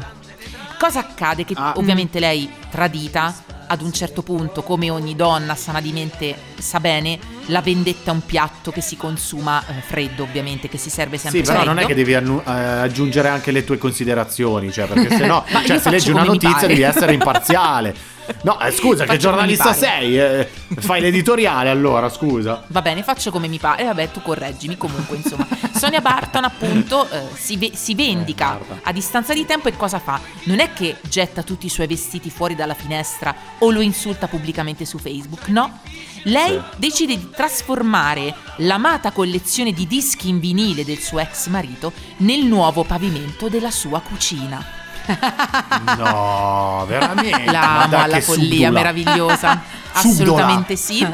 Cosa 0.78 1.00
accade? 1.00 1.44
Che 1.44 1.54
Ah. 1.56 1.72
ovviamente 1.76 2.20
lei 2.20 2.48
tradita 2.70 3.34
ad 3.66 3.80
un 3.80 3.92
certo 3.92 4.22
punto, 4.22 4.62
come 4.62 4.90
ogni 4.90 5.16
donna 5.16 5.54
sana 5.54 5.80
di 5.80 5.92
mente 5.92 6.36
sa 6.64 6.80
bene, 6.80 7.18
la 7.46 7.60
vendetta 7.60 8.10
è 8.10 8.14
un 8.14 8.24
piatto 8.24 8.72
che 8.72 8.80
si 8.80 8.96
consuma 8.96 9.62
eh, 9.66 9.80
freddo, 9.82 10.22
ovviamente, 10.22 10.68
che 10.68 10.78
si 10.78 10.88
serve 10.88 11.18
sempre 11.18 11.40
Sì, 11.40 11.46
però 11.46 11.58
freddo. 11.60 11.74
non 11.74 11.82
è 11.82 11.86
che 11.86 11.94
devi 11.94 12.14
annu- 12.14 12.46
eh, 12.46 12.50
aggiungere 12.50 13.28
anche 13.28 13.50
le 13.52 13.64
tue 13.64 13.76
considerazioni, 13.76 14.72
cioè, 14.72 14.86
perché 14.86 15.14
se 15.14 15.26
no, 15.26 15.44
cioè, 15.66 15.78
se 15.78 15.90
leggi 15.90 16.10
una 16.10 16.24
notizia 16.24 16.66
devi 16.66 16.82
essere 16.82 17.12
imparziale. 17.12 17.94
No, 18.42 18.58
eh, 18.58 18.72
scusa, 18.72 19.04
che 19.04 19.18
giornalista 19.18 19.74
sei? 19.74 20.18
Eh, 20.18 20.48
fai 20.78 21.02
l'editoriale 21.02 21.68
allora, 21.68 22.08
scusa. 22.08 22.64
Va 22.68 22.80
bene, 22.80 23.02
faccio 23.02 23.30
come 23.30 23.46
mi 23.46 23.58
pare. 23.58 23.82
E 23.82 23.84
vabbè, 23.84 24.10
tu 24.10 24.22
correggimi 24.22 24.78
comunque, 24.78 25.16
insomma. 25.16 25.46
Sonia 25.76 26.00
Barton, 26.00 26.44
appunto, 26.44 27.06
eh, 27.10 27.20
si, 27.34 27.58
ve- 27.58 27.72
si 27.74 27.94
vendica 27.94 28.56
guarda. 28.56 28.88
a 28.88 28.92
distanza 28.92 29.34
di 29.34 29.44
tempo 29.44 29.68
e 29.68 29.76
cosa 29.76 29.98
fa? 29.98 30.18
Non 30.44 30.60
è 30.60 30.72
che 30.72 30.96
getta 31.02 31.42
tutti 31.42 31.66
i 31.66 31.68
suoi 31.68 31.86
vestiti 31.86 32.30
fuori 32.30 32.54
dalla 32.54 32.72
finestra 32.72 33.34
o 33.58 33.70
lo 33.70 33.82
insulta 33.82 34.26
pubblicamente 34.28 34.86
su 34.86 34.96
Facebook, 34.96 35.48
no. 35.48 35.80
Lei 36.24 36.60
decide 36.76 37.16
di 37.16 37.30
trasformare 37.30 38.34
l'amata 38.58 39.10
collezione 39.12 39.72
di 39.72 39.86
dischi 39.86 40.28
in 40.28 40.40
vinile 40.40 40.84
del 40.84 40.98
suo 40.98 41.18
ex 41.18 41.48
marito 41.48 41.92
nel 42.18 42.44
nuovo 42.44 42.82
pavimento 42.84 43.48
della 43.48 43.70
sua 43.70 44.00
cucina. 44.00 44.64
No, 45.96 46.84
veramente. 46.86 47.44
La 47.50 47.60
Ma 47.60 47.82
amo 47.82 47.88
dai, 47.88 48.02
alla 48.04 48.20
follia 48.20 48.48
subdola. 48.68 48.70
meravigliosa. 48.70 49.62
Subdola. 49.94 50.10
Assolutamente 50.12 50.76
sì. 50.76 51.06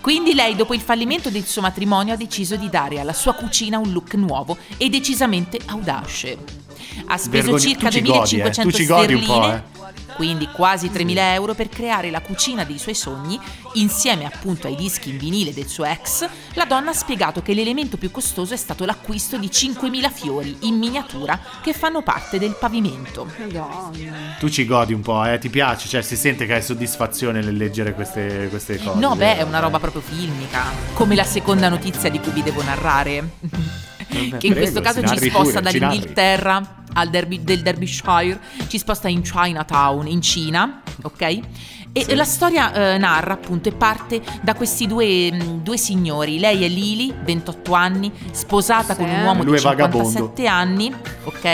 Quindi 0.00 0.34
lei, 0.34 0.54
dopo 0.56 0.74
il 0.74 0.80
fallimento 0.80 1.30
del 1.30 1.44
suo 1.46 1.62
matrimonio, 1.62 2.12
ha 2.14 2.16
deciso 2.16 2.56
di 2.56 2.68
dare 2.68 3.00
alla 3.00 3.12
sua 3.12 3.34
cucina 3.34 3.78
un 3.78 3.90
look 3.92 4.14
nuovo 4.14 4.58
e 4.76 4.88
decisamente 4.88 5.58
audace. 5.66 6.36
Ha 7.06 7.16
speso 7.16 7.52
Vergogna- 7.52 7.58
circa 7.58 7.88
tu 7.88 7.92
ci 7.94 8.02
godi, 8.02 8.36
eh. 8.36 8.42
2500 8.42 8.62
Tu 8.70 8.76
ci 8.76 8.86
godi 8.86 9.14
un 9.14 9.22
sterline, 9.22 9.54
eh. 9.54 9.71
Quindi 10.14 10.48
quasi 10.48 10.88
3.000 10.88 11.16
euro 11.34 11.54
per 11.54 11.68
creare 11.68 12.10
la 12.10 12.20
cucina 12.20 12.64
dei 12.64 12.78
suoi 12.78 12.94
sogni. 12.94 13.38
Insieme 13.74 14.26
appunto 14.26 14.66
ai 14.66 14.74
dischi 14.74 15.10
in 15.10 15.18
vinile 15.18 15.52
del 15.54 15.66
suo 15.66 15.84
ex, 15.84 16.28
la 16.54 16.64
donna 16.64 16.90
ha 16.90 16.94
spiegato 16.94 17.42
che 17.42 17.54
l'elemento 17.54 17.96
più 17.96 18.10
costoso 18.10 18.54
è 18.54 18.56
stato 18.56 18.84
l'acquisto 18.84 19.38
di 19.38 19.48
5.000 19.48 20.10
fiori 20.12 20.56
in 20.60 20.76
miniatura 20.76 21.38
che 21.62 21.72
fanno 21.72 22.02
parte 22.02 22.38
del 22.38 22.56
pavimento. 22.58 23.30
Tu 24.38 24.48
ci 24.48 24.66
godi 24.66 24.92
un 24.92 25.00
po', 25.00 25.24
eh, 25.24 25.38
ti 25.38 25.48
piace, 25.48 25.88
cioè 25.88 26.02
si 26.02 26.16
sente 26.16 26.46
che 26.46 26.54
hai 26.54 26.62
soddisfazione 26.62 27.40
nel 27.40 27.56
leggere 27.56 27.94
queste, 27.94 28.48
queste 28.50 28.78
cose. 28.78 28.98
No, 28.98 29.16
beh, 29.16 29.38
è 29.38 29.42
una 29.42 29.60
roba 29.60 29.78
proprio 29.78 30.02
filmica. 30.02 30.64
Come 30.94 31.14
la 31.14 31.24
seconda 31.24 31.68
notizia 31.68 32.10
di 32.10 32.20
cui 32.20 32.32
vi 32.32 32.42
devo 32.42 32.62
narrare. 32.62 33.30
che 34.06 34.18
in 34.18 34.38
prego, 34.38 34.54
questo 34.54 34.80
caso 34.80 35.02
ci 35.02 35.30
sposta 35.30 35.60
pure, 35.60 35.78
dall'Inghilterra 35.78 36.56
al 36.56 36.81
Derby- 37.10 37.42
del 37.42 37.62
Derbyshire, 37.62 38.38
ci 38.68 38.78
sposta 38.78 39.08
in 39.08 39.22
Chinatown, 39.22 40.06
in 40.06 40.20
Cina, 40.22 40.82
ok? 41.02 41.38
E 41.94 42.14
la 42.14 42.24
storia 42.24 42.72
eh, 42.94 42.96
narra 42.98 43.34
appunto 43.34 43.68
e 43.68 43.72
parte 43.72 44.22
da 44.40 44.54
questi 44.54 44.86
due, 44.86 45.30
mh, 45.30 45.62
due 45.62 45.76
signori. 45.76 46.38
Lei 46.38 46.64
è 46.64 46.68
Lily, 46.68 47.12
28 47.22 47.74
anni, 47.74 48.10
sposata 48.30 48.94
Sì. 48.94 49.00
con 49.00 49.10
un 49.10 49.22
uomo 49.24 49.42
Lui 49.42 49.56
di 49.56 49.58
è 49.58 49.62
vagabondo. 49.62 50.08
57 50.08 50.46
anni, 50.46 50.94
ok? 51.24 51.44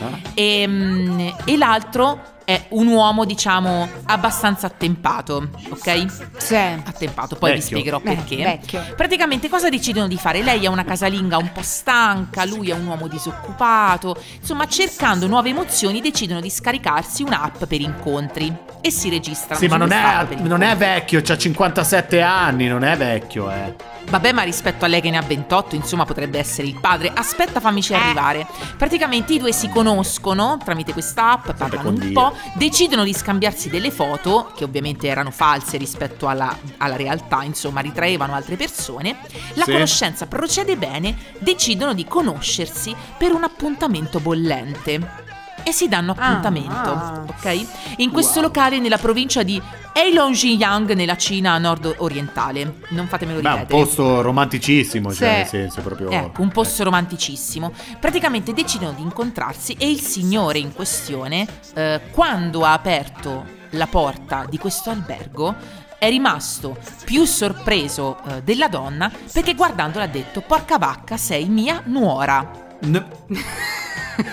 Ah. 0.00 0.18
E, 0.34 0.66
mh, 0.66 1.34
e 1.46 1.56
l'altro 1.56 2.20
è 2.46 2.66
un 2.70 2.86
uomo, 2.86 3.24
diciamo, 3.24 3.88
abbastanza 4.04 4.68
attempato, 4.68 5.48
ok? 5.68 6.06
Sì. 6.36 6.54
Attempato, 6.54 7.34
poi 7.34 7.50
vi 7.54 7.58
Vecchio. 7.58 7.76
spiegherò 7.76 7.98
Eh, 7.98 8.00
perché. 8.14 8.36
vecchio. 8.36 8.84
Praticamente 8.96 9.48
cosa 9.48 9.68
decidono 9.68 10.06
di 10.06 10.16
fare? 10.16 10.42
Lei 10.44 10.64
è 10.64 10.68
una 10.68 10.84
casalinga 10.84 11.38
un 11.38 11.50
po' 11.50 11.62
stanca, 11.62 12.44
lui 12.44 12.70
è 12.70 12.74
un 12.74 12.86
uomo 12.86 13.08
disoccupato, 13.08 14.16
insomma 14.38 14.68
cercando 14.68 15.26
nuove 15.26 15.48
emozioni 15.48 16.00
decidono 16.00 16.40
di 16.40 16.48
scaricarsi 16.48 17.24
un'app 17.24 17.64
per 17.64 17.80
incontri 17.80 18.54
e 18.80 18.90
si 18.92 19.10
registrano. 19.10 19.58
Sì, 19.58 19.66
ma 19.66 19.76
non 19.76 19.90
è, 19.90 20.26
non 20.42 20.62
è 20.62 20.76
vecchio, 20.76 21.20
c'ha 21.24 21.36
57 21.36 22.22
anni, 22.22 22.68
non 22.68 22.84
è 22.84 22.96
vecchio, 22.96 23.50
eh. 23.50 23.74
Vabbè, 24.08 24.30
ma 24.30 24.42
rispetto 24.42 24.84
a 24.84 24.88
lei 24.88 25.00
che 25.00 25.10
ne 25.10 25.16
ha 25.16 25.22
28, 25.22 25.74
insomma, 25.74 26.04
potrebbe 26.04 26.38
essere 26.38 26.68
il 26.68 26.78
padre. 26.78 27.10
Aspetta, 27.12 27.58
fammici 27.58 27.92
Eh. 27.92 27.96
arrivare. 27.96 28.46
Praticamente 28.78 29.32
i 29.32 29.40
due 29.40 29.50
si 29.52 29.68
conoscono 29.68 30.58
tramite 30.64 30.92
quest'app, 30.92 31.50
parlano 31.58 31.88
un 31.88 32.12
po', 32.12 32.32
decidono 32.54 33.04
di 33.04 33.12
scambiarsi 33.12 33.68
delle 33.68 33.90
foto, 33.90 34.52
che 34.56 34.64
ovviamente 34.64 35.06
erano 35.06 35.30
false 35.30 35.76
rispetto 35.76 36.26
alla, 36.28 36.56
alla 36.78 36.96
realtà, 36.96 37.42
insomma, 37.42 37.80
ritraevano 37.80 38.34
altre 38.34 38.56
persone. 38.56 39.16
La 39.54 39.64
Sì. 39.64 39.72
conoscenza 39.72 40.26
procede 40.26 40.76
bene, 40.76 41.16
decidono 41.38 41.92
di 41.94 42.04
conoscersi 42.04 42.94
per 43.18 43.32
un 43.32 43.44
appuntamento 43.44 44.20
bollente. 44.20 45.24
E 45.66 45.72
si 45.72 45.88
danno 45.88 46.12
appuntamento, 46.16 46.70
ah. 46.70 47.24
ok? 47.26 47.96
In 47.96 48.12
questo 48.12 48.40
locale 48.40 48.78
nella 48.78 48.98
provincia 48.98 49.42
di 49.42 49.60
Heilongjiang 49.92 50.92
nella 50.92 51.16
Cina 51.16 51.58
nord-orientale. 51.58 52.82
Non 52.90 53.08
fatemelo 53.08 53.40
Beh, 53.40 53.48
un 53.48 53.54
ripetere. 53.54 53.82
posto 53.82 54.20
romanticissimo, 54.20 55.12
cioè, 55.12 55.38
nel 55.38 55.46
senso 55.46 55.80
proprio... 55.80 56.10
Ecco, 56.10 56.42
un 56.42 56.50
posto 56.50 56.84
romanticissimo. 56.84 57.72
Praticamente 57.98 58.52
decidono 58.52 58.92
di 58.92 59.02
incontrarsi 59.02 59.74
e 59.76 59.90
il 59.90 60.00
signore 60.00 60.60
in 60.60 60.72
questione, 60.72 61.44
eh, 61.74 62.00
quando 62.12 62.64
ha 62.64 62.72
aperto 62.72 63.44
la 63.70 63.88
porta 63.88 64.46
di 64.48 64.58
questo 64.58 64.90
albergo, 64.90 65.52
è 65.98 66.08
rimasto 66.08 66.78
più 67.04 67.24
sorpreso 67.24 68.18
eh, 68.28 68.42
della 68.44 68.68
donna 68.68 69.10
perché 69.32 69.54
guardandola 69.54 70.04
ha 70.04 70.08
detto 70.08 70.42
porca 70.42 70.78
vacca 70.78 71.16
sei 71.16 71.46
mia 71.46 71.82
nuora. 71.86 72.65
N- 72.84 73.04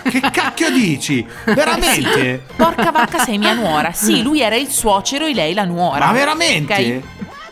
che 0.04 0.20
cacchio 0.32 0.70
dici? 0.72 1.26
Veramente? 1.46 2.44
Sì, 2.48 2.56
porca 2.56 2.92
vacca 2.92 3.20
sei 3.24 3.38
mia 3.38 3.54
nuora. 3.54 3.92
Sì, 3.92 4.22
lui 4.22 4.42
era 4.42 4.56
il 4.56 4.68
suocero 4.70 5.26
e 5.26 5.34
lei 5.34 5.54
la 5.54 5.66
nuora. 5.66 6.06
Ma 6.06 6.12
veramente? 6.14 6.74
Ok? 6.74 7.02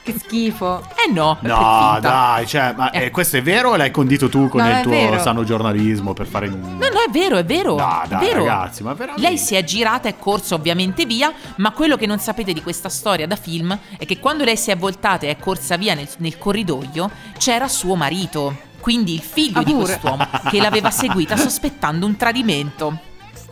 Che 0.04 0.16
schifo. 0.18 0.82
Eh 1.06 1.12
no, 1.12 1.38
No, 1.42 1.98
dai, 2.02 2.48
cioè, 2.48 2.74
ma 2.76 2.90
eh, 2.90 3.12
questo 3.12 3.38
è 3.38 3.42
vero 3.44 3.70
o 3.72 3.76
l'hai 3.76 3.92
condito 3.92 4.30
tu 4.30 4.48
con 4.48 4.64
No, 4.64 4.70
il 4.72 4.82
tuo 4.82 4.92
vero. 4.92 5.20
sano 5.20 5.44
giornalismo 5.44 6.14
per 6.14 6.26
fare... 6.26 6.48
No, 6.48 6.58
no, 6.80 6.86
è 7.06 7.10
vero, 7.12 7.38
è 7.38 7.46
vero. 7.46 7.76
No, 7.78 8.02
è 8.04 8.08
dai, 8.08 8.26
vero. 8.26 8.40
ragazzi, 8.46 8.82
ma 8.82 8.94
veramente? 8.94 9.28
Lei 9.28 9.38
si 9.38 9.54
è 9.54 9.64
girata 9.64 10.08
e 10.10 10.18
corsa 10.18 10.56
ovviamente 10.56 11.06
via, 11.06 11.32
ma 11.58 11.70
quello 11.72 11.98
che 11.98 12.08
non 12.08 12.18
sapete 12.18 12.52
di 12.52 12.64
questa 12.64 12.90
storia 12.90 13.28
da 13.28 13.36
film 13.36 13.78
è 13.98 14.06
che 14.06 14.18
quando 14.18 14.44
lei 14.44 14.58
si 14.58 14.72
è 14.72 14.76
voltata 14.78 15.28
e 15.28 15.30
è 15.30 15.38
corsa 15.38 15.78
via 15.78 15.94
nel, 15.94 16.08
nel 16.18 16.38
corridoio, 16.40 17.12
c'era 17.38 17.68
suo 17.68 17.94
marito, 17.96 18.70
quindi 18.82 19.13
il 19.13 19.22
figlio 19.22 19.60
Ah, 19.60 19.63
di 19.63 19.74
quest'uomo, 19.74 20.28
che 20.50 20.60
l'aveva 20.60 20.91
seguita 20.91 21.38
sospettando 21.38 22.06
un 22.06 22.17
tradimento. 22.17 23.00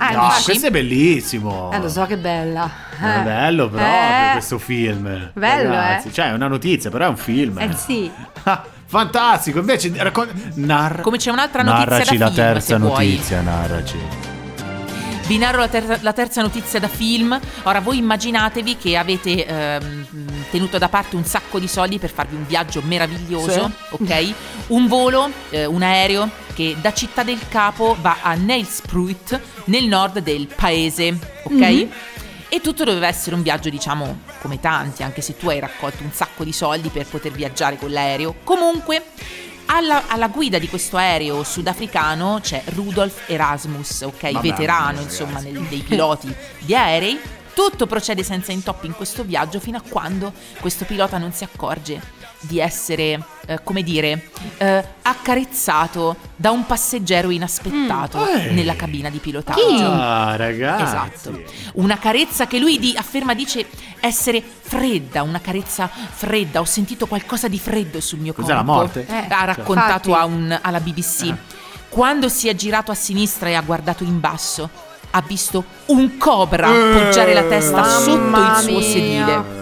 Ah, 0.01 0.11
No, 0.11 0.23
infatti- 0.23 0.43
questo 0.43 0.67
è 0.67 0.71
bellissimo. 0.71 1.71
Eh, 1.73 1.79
lo 1.79 1.89
so 1.89 2.05
che 2.05 2.17
bella. 2.17 2.69
È 2.99 3.19
Eh. 3.19 3.21
bello 3.21 3.67
proprio 3.69 3.87
Eh. 3.89 4.31
questo 4.33 4.57
film. 4.57 5.31
Bello, 5.33 5.69
Ragazzi, 5.69 6.07
eh. 6.07 6.11
Cioè, 6.13 6.29
è 6.29 6.33
una 6.33 6.47
notizia, 6.47 6.89
però 6.89 7.05
è 7.05 7.09
un 7.09 7.17
film. 7.17 7.57
Eh 7.59 7.73
sì. 7.75 8.09
Fantastico, 8.89 9.59
invece 9.59 9.91
raccon- 9.95 10.51
narra- 10.55 11.01
Come 11.03 11.17
c'è 11.17 11.31
un'altra 11.31 11.61
notizia 11.63 11.85
narraci 11.89 12.17
da 12.17 12.25
la 12.25 12.31
film, 12.31 12.43
terza 12.45 12.67
se 12.67 12.77
vuoi. 12.77 13.07
notizia, 13.11 13.41
narraci. 13.41 13.97
Vi 15.29 15.37
narro 15.37 15.59
la, 15.59 15.67
ter- 15.67 15.99
la 16.01 16.11
terza 16.11 16.41
notizia 16.41 16.79
da 16.79 16.87
film. 16.87 17.39
Ora 17.61 17.81
voi 17.81 17.99
immaginatevi 17.99 18.77
che 18.77 18.97
avete 18.97 19.45
ehm, 19.45 20.07
tenuto 20.49 20.79
da 20.79 20.89
parte 20.89 21.15
un 21.15 21.23
sacco 21.23 21.59
di 21.59 21.67
soldi 21.67 21.99
per 21.99 22.09
farvi 22.09 22.35
un 22.35 22.47
viaggio 22.47 22.81
meraviglioso, 22.83 23.71
ok? 23.91 24.33
Un 24.69 24.87
volo, 24.87 25.29
eh, 25.51 25.67
un 25.67 25.83
aereo 25.83 26.27
che 26.55 26.75
da 26.81 26.91
Città 26.93 27.21
del 27.21 27.37
Capo 27.47 27.95
va 28.01 28.17
a 28.23 28.33
Neilspruit 28.33 29.39
nel 29.65 29.85
nord 29.85 30.17
del 30.17 30.47
paese, 30.47 31.09
ok? 31.43 31.51
Mhm. 31.51 31.89
E 32.49 32.61
tutto 32.61 32.83
doveva 32.83 33.05
essere 33.05 33.35
un 33.35 33.43
viaggio, 33.43 33.69
diciamo, 33.69 34.21
come 34.41 34.59
tanti, 34.59 35.03
anche 35.03 35.21
se 35.21 35.37
tu 35.37 35.47
hai 35.49 35.59
raccolto 35.59 36.01
un 36.01 36.11
sacco 36.11 36.43
di 36.43 36.51
soldi 36.51 36.89
per 36.89 37.05
poter 37.05 37.33
viaggiare 37.33 37.77
con 37.77 37.91
l'aereo. 37.91 38.37
Comunque, 38.43 39.03
alla, 39.71 40.07
alla 40.07 40.27
guida 40.27 40.57
di 40.59 40.67
questo 40.67 40.97
aereo 40.97 41.43
sudafricano 41.43 42.39
c'è 42.41 42.61
Rudolf 42.73 43.29
Erasmus, 43.29 44.01
ok? 44.01 44.23
Mamma 44.23 44.41
Veterano, 44.41 45.01
insomma, 45.01 45.39
nel- 45.39 45.61
dei 45.61 45.81
piloti 45.81 46.33
di 46.59 46.75
aerei. 46.75 47.19
Tutto 47.53 47.87
procede 47.87 48.23
senza 48.23 48.51
intoppi 48.51 48.87
in 48.87 48.93
questo 48.95 49.23
viaggio 49.23 49.59
fino 49.59 49.77
a 49.77 49.83
quando 49.87 50.31
questo 50.59 50.85
pilota 50.85 51.17
non 51.17 51.33
si 51.33 51.43
accorge 51.43 52.01
di 52.41 52.59
essere, 52.59 53.19
eh, 53.47 53.59
come 53.63 53.83
dire, 53.83 54.29
eh, 54.57 54.83
accarezzato 55.01 56.15
da 56.35 56.51
un 56.51 56.65
passeggero 56.65 57.29
inaspettato 57.29 58.17
Mm. 58.19 58.53
nella 58.53 58.75
cabina 58.75 59.09
di 59.09 59.17
pilotaggio. 59.19 59.59
Ah, 59.91 60.35
ragazzi. 60.35 60.83
Esatto. 60.83 61.41
Una 61.73 61.97
carezza 61.97 62.47
che 62.47 62.59
lui 62.59 62.79
di- 62.79 62.95
afferma 62.97 63.33
dice 63.33 63.65
essere 63.99 64.41
fredda, 64.41 65.21
una 65.23 65.41
carezza 65.41 65.89
fredda. 65.89 66.59
Ho 66.61 66.65
sentito 66.65 67.07
qualcosa 67.07 67.47
di 67.47 67.59
freddo 67.59 67.99
sul 67.99 68.19
mio 68.19 68.33
Cos'è, 68.33 68.53
la 68.53 68.63
corpo. 68.63 68.71
morte? 68.71 69.05
Eh, 69.07 69.25
ha 69.33 69.43
raccontato 69.45 70.09
infatti. 70.09 70.11
a 70.11 70.25
un- 70.25 70.59
alla 70.61 70.79
BBC. 70.79 71.33
Quando 71.89 72.29
si 72.29 72.47
è 72.47 72.55
girato 72.55 72.91
a 72.91 72.95
sinistra 72.95 73.49
e 73.49 73.55
ha 73.55 73.61
guardato 73.61 74.03
in 74.03 74.19
basso, 74.19 74.69
ha 75.11 75.23
visto 75.25 75.63
un 75.87 76.17
cobra 76.17 76.67
appoggiare 76.67 77.33
la 77.33 77.43
testa 77.43 77.83
sotto 77.83 78.39
il 78.39 78.55
suo 78.61 78.77
mia. 78.77 78.81
sedile. 78.81 79.58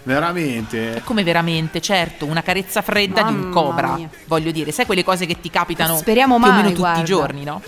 Eh, 0.00 0.02
veramente. 0.04 1.00
Come 1.04 1.22
veramente, 1.22 1.80
certo, 1.80 2.26
una 2.26 2.42
carezza 2.42 2.82
fredda 2.82 3.22
di 3.22 3.32
un 3.32 3.40
Mamma 3.40 3.52
cobra. 3.52 3.94
mia. 3.96 4.08
Voglio 4.26 4.50
dire, 4.50 4.72
sai 4.72 4.86
quelle 4.86 5.04
cose 5.04 5.26
che 5.26 5.40
ti 5.40 5.50
capitano 5.50 5.96
Speriamo 5.96 6.36
più 6.36 6.44
o 6.44 6.48
mai, 6.48 6.56
meno 6.56 6.68
tutti 6.68 6.80
guarda. 6.80 7.00
i 7.00 7.04
giorni, 7.04 7.44
no? 7.44 7.62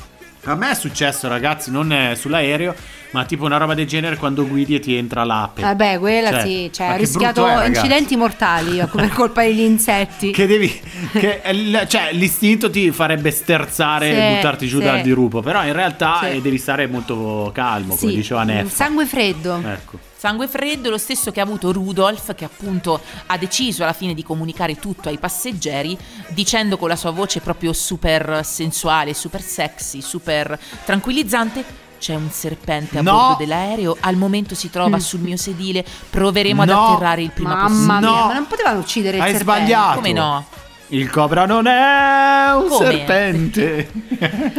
A 0.44 0.54
me 0.56 0.70
è 0.70 0.74
successo, 0.74 1.28
ragazzi, 1.28 1.70
non 1.70 1.92
è 1.92 2.14
sull'aereo, 2.16 2.74
ma 3.12 3.25
tipo 3.25 3.44
una 3.44 3.57
roba 3.57 3.75
del 3.75 3.87
genere 3.87 4.16
quando 4.16 4.46
guidi 4.46 4.75
e 4.75 4.81
ti 4.81 4.94
entra 4.96 5.25
l'ape. 5.25 5.62
Vabbè, 5.62 5.98
quella 5.98 6.31
Cioè, 6.31 6.40
sì, 6.42 6.70
cioè, 6.72 6.87
ha 6.88 6.96
rischiato 6.96 7.46
è, 7.46 7.66
incidenti 7.66 8.16
mortali 8.16 8.75
io, 8.75 8.88
per 8.88 9.09
colpa 9.11 9.42
degli 9.42 9.61
insetti. 9.61 10.31
Che 10.33 10.46
devi. 10.46 10.81
Che 11.12 11.40
cioè, 11.88 12.11
l'istinto 12.12 12.70
ti 12.70 12.90
farebbe 12.90 13.31
sterzare 13.31 14.11
Sì, 14.11 14.16
e 14.18 14.35
buttarti 14.35 14.66
giù 14.66 14.79
sì. 14.79 14.85
dal 14.85 15.01
dirupo. 15.03 15.40
Però 15.40 15.64
in 15.64 15.72
realtà 15.72 16.18
Sì. 16.22 16.27
eh, 16.31 16.40
devi 16.40 16.59
stare 16.59 16.87
molto 16.87 17.51
calmo, 17.55 17.94
come 17.96 18.11
Sì, 18.11 18.16
diceva 18.16 18.42
Neffa. 18.44 18.68
sangue 18.68 19.07
freddo. 19.07 19.62
Ecco. 19.64 19.98
Sangue 20.22 20.46
freddo, 20.46 20.88
lo 20.88 20.98
stesso 20.98 21.33
che 21.33 21.40
ha 21.40 21.42
avuto 21.42 21.72
Rudolf, 21.72 22.33
che 22.37 22.44
appunto 22.44 23.01
ha 23.27 23.37
deciso 23.37 23.83
alla 23.83 23.92
fine 23.92 24.14
di 24.14 24.22
comunicare 24.22 24.77
tutto 24.77 25.09
ai 25.09 25.18
passeggeri, 25.18 25.98
dicendo 26.29 26.77
con 26.77 26.88
la 26.88 26.94
sua 26.94 27.11
voce 27.11 27.40
proprio 27.40 27.72
super 27.72 28.42
sensuale, 28.44 29.14
super 29.14 29.42
sexy, 29.42 30.01
super 30.01 30.57
tranquillizzante. 30.85 31.81
C'è 32.02 32.16
un 32.16 32.30
serpente 32.32 32.98
a 32.98 33.02
No. 33.02 33.12
bordo 33.12 33.36
dell'aereo, 33.38 33.96
al 34.00 34.16
momento 34.16 34.56
si 34.56 34.68
trova 34.70 34.98
sul 34.98 35.20
mio 35.20 35.36
sedile, 35.36 35.84
proveremo 36.10 36.62
ad 36.62 36.68
No. 36.68 36.86
atterrare 36.94 37.22
il 37.22 37.30
prima 37.30 37.50
Mamma 37.54 37.68
possibile. 37.68 37.98
mia, 38.00 38.10
No. 38.10 38.26
ma 38.26 38.32
non 38.34 38.46
potevano 38.48 38.78
uccidere 38.80 39.16
il 39.18 39.22
Hai 39.22 39.34
serpente. 39.36 39.60
sbagliato. 39.60 39.94
Come 40.00 40.12
no? 40.12 40.44
Il 40.88 41.08
cobra 41.10 41.46
non 41.46 41.68
è 41.68 42.52
un 42.56 42.66
Come? 42.68 42.84
serpente. 42.90 43.90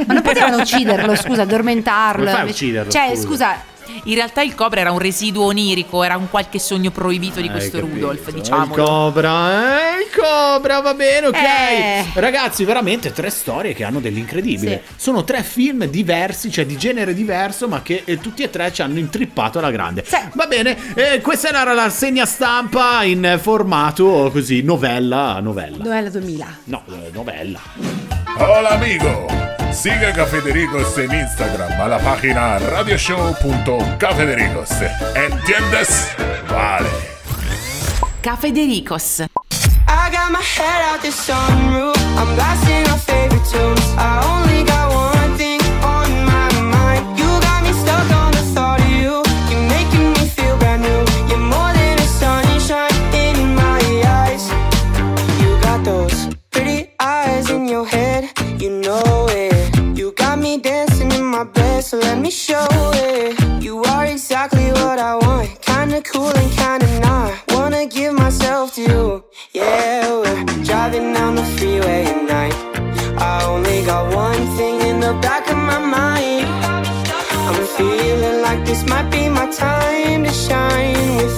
Ma 0.08 0.14
non 0.14 0.22
potevano 0.22 0.56
ucciderlo, 0.64 1.16
scusa, 1.18 1.42
addormentarlo. 1.42 2.24
Come 2.24 2.32
fai 2.38 2.48
a 2.48 2.50
ucciderlo, 2.50 2.90
Cioè, 2.94 3.10
scusa? 3.10 3.22
scusa, 3.28 3.56
In 4.06 4.16
realtà 4.16 4.42
il 4.42 4.56
cobra 4.56 4.82
era 4.82 4.92
un 4.92 5.00
residuo 5.00 5.46
onirico, 5.46 6.04
era 6.04 6.18
un 6.18 6.30
qualche 6.30 6.60
sogno 6.60 6.92
proibito 6.92 7.40
di 7.42 7.48
Hai 7.48 7.54
questo. 7.54 7.80
Rudolf, 7.80 8.28
Il 8.28 8.34
diciamo. 8.34 8.74
cobra, 8.74 9.98
eh, 9.98 10.02
il 10.04 10.10
cobra, 10.16 10.80
va 10.82 10.94
bene, 10.94 11.28
ok. 11.28 11.36
Eh. 11.36 12.06
Ragazzi, 12.14 12.64
veramente 12.66 13.12
tre 13.12 13.30
storie 13.30 13.74
che 13.74 13.84
hanno 13.84 14.00
dell'incredibile. 14.00 14.84
Sono 14.96 15.24
tre 15.24 15.44
film 15.44 15.86
diversi, 15.86 16.52
cioè 16.52 16.66
di 16.66 16.78
genere 16.78 17.14
diverso, 17.14 17.68
ma 17.68 17.82
che 17.82 18.04
eh, 18.06 18.20
tutti 18.20 18.44
e 18.44 18.50
tre 18.50 18.72
ci 18.74 18.82
hanno 18.82 19.00
intrippato 19.00 19.60
alla 19.60 19.72
grande. 19.72 20.04
Sì. 20.06 20.18
Va 20.34 20.46
bene, 20.48 20.78
eh, 20.96 21.22
questa 21.22 21.50
era 21.50 21.64
la 21.64 21.84
rassegna 21.84 22.26
stampa 22.26 23.04
in 23.04 23.40
formato 23.42 24.30
così, 24.32 24.62
novella, 24.62 25.40
novella. 25.40 25.78
dov'è 25.78 26.02
la 26.02 26.10
2000? 26.10 26.58
No, 26.66 26.84
eh, 26.90 27.10
novella. 27.12 28.03
Hola 28.40 28.76
amigo, 28.76 29.28
sigue 29.72 30.08
a 30.08 30.14
Cafedericos 30.14 30.98
en 30.98 31.14
Instagram 31.14 31.80
a 31.80 31.88
la 31.88 32.00
página 32.00 32.58
radioshow.cafedericos. 32.58 34.70
¿Entiendes? 35.16 36.10
Vale. 36.50 36.90
Cafedericos. 38.22 39.22
I 39.22 39.28
got 40.12 40.32
my 40.32 40.42
head 40.42 40.82
out 40.92 41.02
the 41.02 41.12
sunroof. 41.12 41.96
I'm 42.18 42.34
blasting 42.36 42.88
our 42.90 42.98
favorite 42.98 43.46
tunes. 43.52 43.80
I 43.98 44.20
only 44.26 44.64
got 44.64 44.83
time 79.64 80.24
to 80.26 80.34
shine 80.34 81.16
with 81.18 81.33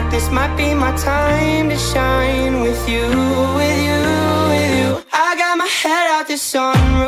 like 0.00 0.10
this 0.12 0.30
might 0.30 0.54
be 0.56 0.74
my 0.74 0.94
time 0.96 1.68
to 1.70 1.76
shine 1.76 2.60
with 2.60 2.88
you, 2.88 3.06
with 3.58 3.78
you, 3.88 4.00
with 4.50 4.72
you. 4.78 4.88
I 5.12 5.34
got 5.36 5.58
my 5.58 5.66
head 5.66 6.06
out 6.14 6.28
the 6.28 6.34
sunroof. 6.34 7.07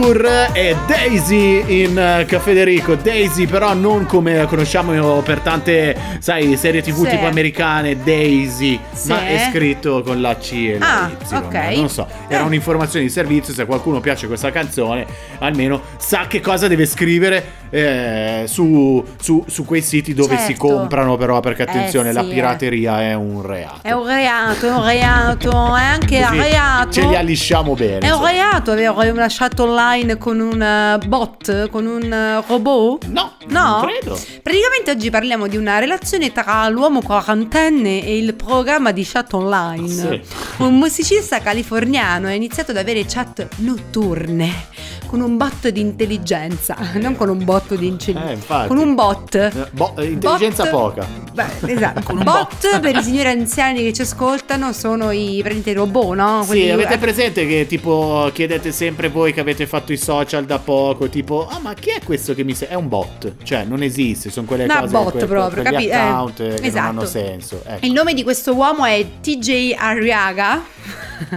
Nicky 0.00 0.08
Ur 0.08 0.48
e 0.52 0.76
Daisy 0.86 1.82
in 1.84 1.98
eh, 1.98 2.24
Caffè 2.26 2.38
Federico. 2.50 2.94
Daisy 2.96 3.46
però 3.46 3.74
non 3.74 4.06
come 4.06 4.36
la 4.36 4.46
conosciamo 4.46 5.20
per 5.20 5.40
tante, 5.40 5.94
sai, 6.18 6.56
serie 6.56 6.82
tv 6.82 7.04
Sì. 7.04 7.10
tipo 7.10 7.26
americane, 7.26 8.02
Daisy, 8.02 8.80
Sì. 8.92 9.08
ma 9.08 9.26
è 9.26 9.48
scritto 9.50 10.02
con 10.02 10.20
la 10.20 10.36
C 10.36 10.52
e 10.52 10.78
la 10.78 11.04
Ah, 11.04 11.10
Y. 11.10 11.34
ok. 11.36 11.76
Non 11.76 11.88
so, 11.90 12.06
era 12.28 12.42
Eh. 12.42 12.46
un'informazione 12.46 13.04
di 13.04 13.10
servizio, 13.10 13.52
se 13.54 13.62
a 13.62 13.66
qualcuno 13.66 14.00
piace 14.00 14.26
questa 14.26 14.50
canzone, 14.50 15.06
almeno 15.38 15.80
sa 15.98 16.26
che 16.26 16.40
cosa 16.40 16.66
deve 16.66 16.86
scrivere 16.86 17.58
eh, 17.72 18.46
su, 18.48 19.04
su- 19.20 19.44
su 19.46 19.64
quei 19.64 19.80
siti 19.80 20.12
dove 20.12 20.36
si 20.38 20.46
Certo. 20.54 20.66
comprano 20.66 21.16
però, 21.16 21.38
perché 21.38 21.62
attenzione, 21.62 22.08
Eh, 22.08 22.12
la 22.12 22.22
sì, 22.22 22.30
eh. 22.30 22.34
pirateria 22.34 23.00
è 23.02 23.14
un 23.14 23.46
reato. 23.46 23.78
È 23.82 23.92
un 23.92 24.06
reato, 24.06 24.66
è 24.66 24.72
un 24.72 24.84
reato, 24.84 25.76
è 25.76 25.82
anche 25.82 26.18
un 26.18 26.40
reato. 26.40 26.90
Ce 26.90 27.06
li 27.06 27.14
allisciamo 27.14 27.74
bene. 27.74 28.00
È 28.00 28.10
un 28.10 28.24
reato 28.26 28.72
una 29.10 29.26
chat 29.28 29.58
online 29.60 29.99
con 30.18 30.40
un 30.40 30.60
eh, 30.62 30.98
bot, 31.06 31.68
con 31.70 31.86
un 31.86 32.12
eh, 32.12 32.42
robot? 32.46 33.06
No, 33.06 33.32
No? 33.48 33.84
credo. 33.84 34.18
Praticamente 34.42 34.90
oggi 34.92 35.10
parliamo 35.10 35.46
di 35.48 35.56
una 35.56 35.78
relazione 35.78 36.30
tra 36.32 36.68
l'uomo 36.68 37.00
quarantenne 37.02 38.04
e 38.04 38.18
il 38.18 38.34
programma 38.34 38.92
di 38.92 39.04
chat 39.04 39.32
online. 39.32 39.88
Sì. 39.88 40.20
Un 40.58 40.76
musicista 40.78 41.40
californiano 41.40 42.28
ha 42.28 42.32
iniziato 42.32 42.70
ad 42.70 42.76
avere 42.76 43.04
chat 43.06 43.46
notturne 43.56 44.68
con 45.06 45.20
un 45.20 45.36
bot 45.36 45.68
di 45.70 45.80
intelligenza, 45.80 46.76
non 46.94 47.16
con 47.16 47.28
un 47.28 47.44
bot 47.44 47.74
di 47.74 47.88
intelligenza. 47.88 48.30
Eh, 48.30 48.34
infatti. 48.34 48.68
con 48.68 48.78
un 48.78 48.94
bot. 48.94 49.34
Eh, 49.34 49.52
bo- 49.72 49.94
eh, 49.96 50.04
intelligenza 50.04 50.62
Bot- 50.64 50.70
poca. 50.94 51.06
Beh, 51.32 51.46
esatto. 51.72 52.14
bot, 52.14 52.78
per 52.80 52.96
i 52.96 53.02
signori 53.02 53.28
anziani 53.28 53.82
che 53.82 53.92
ci 53.92 54.02
ascoltano 54.02 54.72
sono 54.72 55.10
i 55.10 55.38
i 55.40 55.72
robot, 55.72 56.14
no? 56.14 56.42
Sì, 56.42 56.48
Quelli- 56.48 56.70
avete 56.70 56.98
presente 56.98 57.44
che 57.46 57.66
tipo 57.66 58.30
chiedete 58.32 58.70
sempre 58.70 59.08
voi 59.08 59.32
che 59.32 59.40
avete 59.40 59.66
fatto 59.66 59.79
i 59.88 59.96
social 59.96 60.44
da 60.44 60.58
poco, 60.58 61.08
tipo, 61.08 61.46
ah 61.48 61.58
ma 61.60 61.74
chi 61.74 61.90
è 61.90 62.00
questo 62.04 62.34
che 62.34 62.44
mi 62.44 62.54
sei? 62.54 62.68
È 62.68 62.74
un 62.74 62.88
bot, 62.88 63.34
cioè 63.42 63.64
non 63.64 63.82
esiste, 63.82 64.30
sono 64.30 64.46
quelle 64.46 64.64
Una 64.64 64.80
cose, 64.80 64.92
bot 64.92 65.10
que- 65.12 65.26
proprio, 65.26 65.62
capi- 65.62 65.86
eh, 65.88 65.92
account 65.94 66.40
eh, 66.40 66.48
che 66.54 66.66
esatto. 66.66 66.76
non 66.86 66.98
hanno 66.98 67.06
senso. 67.06 67.62
Ecco. 67.66 67.86
Il 67.86 67.92
nome 67.92 68.14
di 68.14 68.22
questo 68.22 68.54
uomo 68.54 68.84
è 68.84 69.04
TJ 69.20 69.74
Arriaga. 69.78 70.62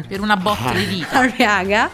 Per 0.08 0.22
una 0.22 0.38
botta 0.38 0.70
Ah. 0.70 0.74
di 0.74 0.86
vita. 0.86 1.20
Arriaga. 1.20 1.92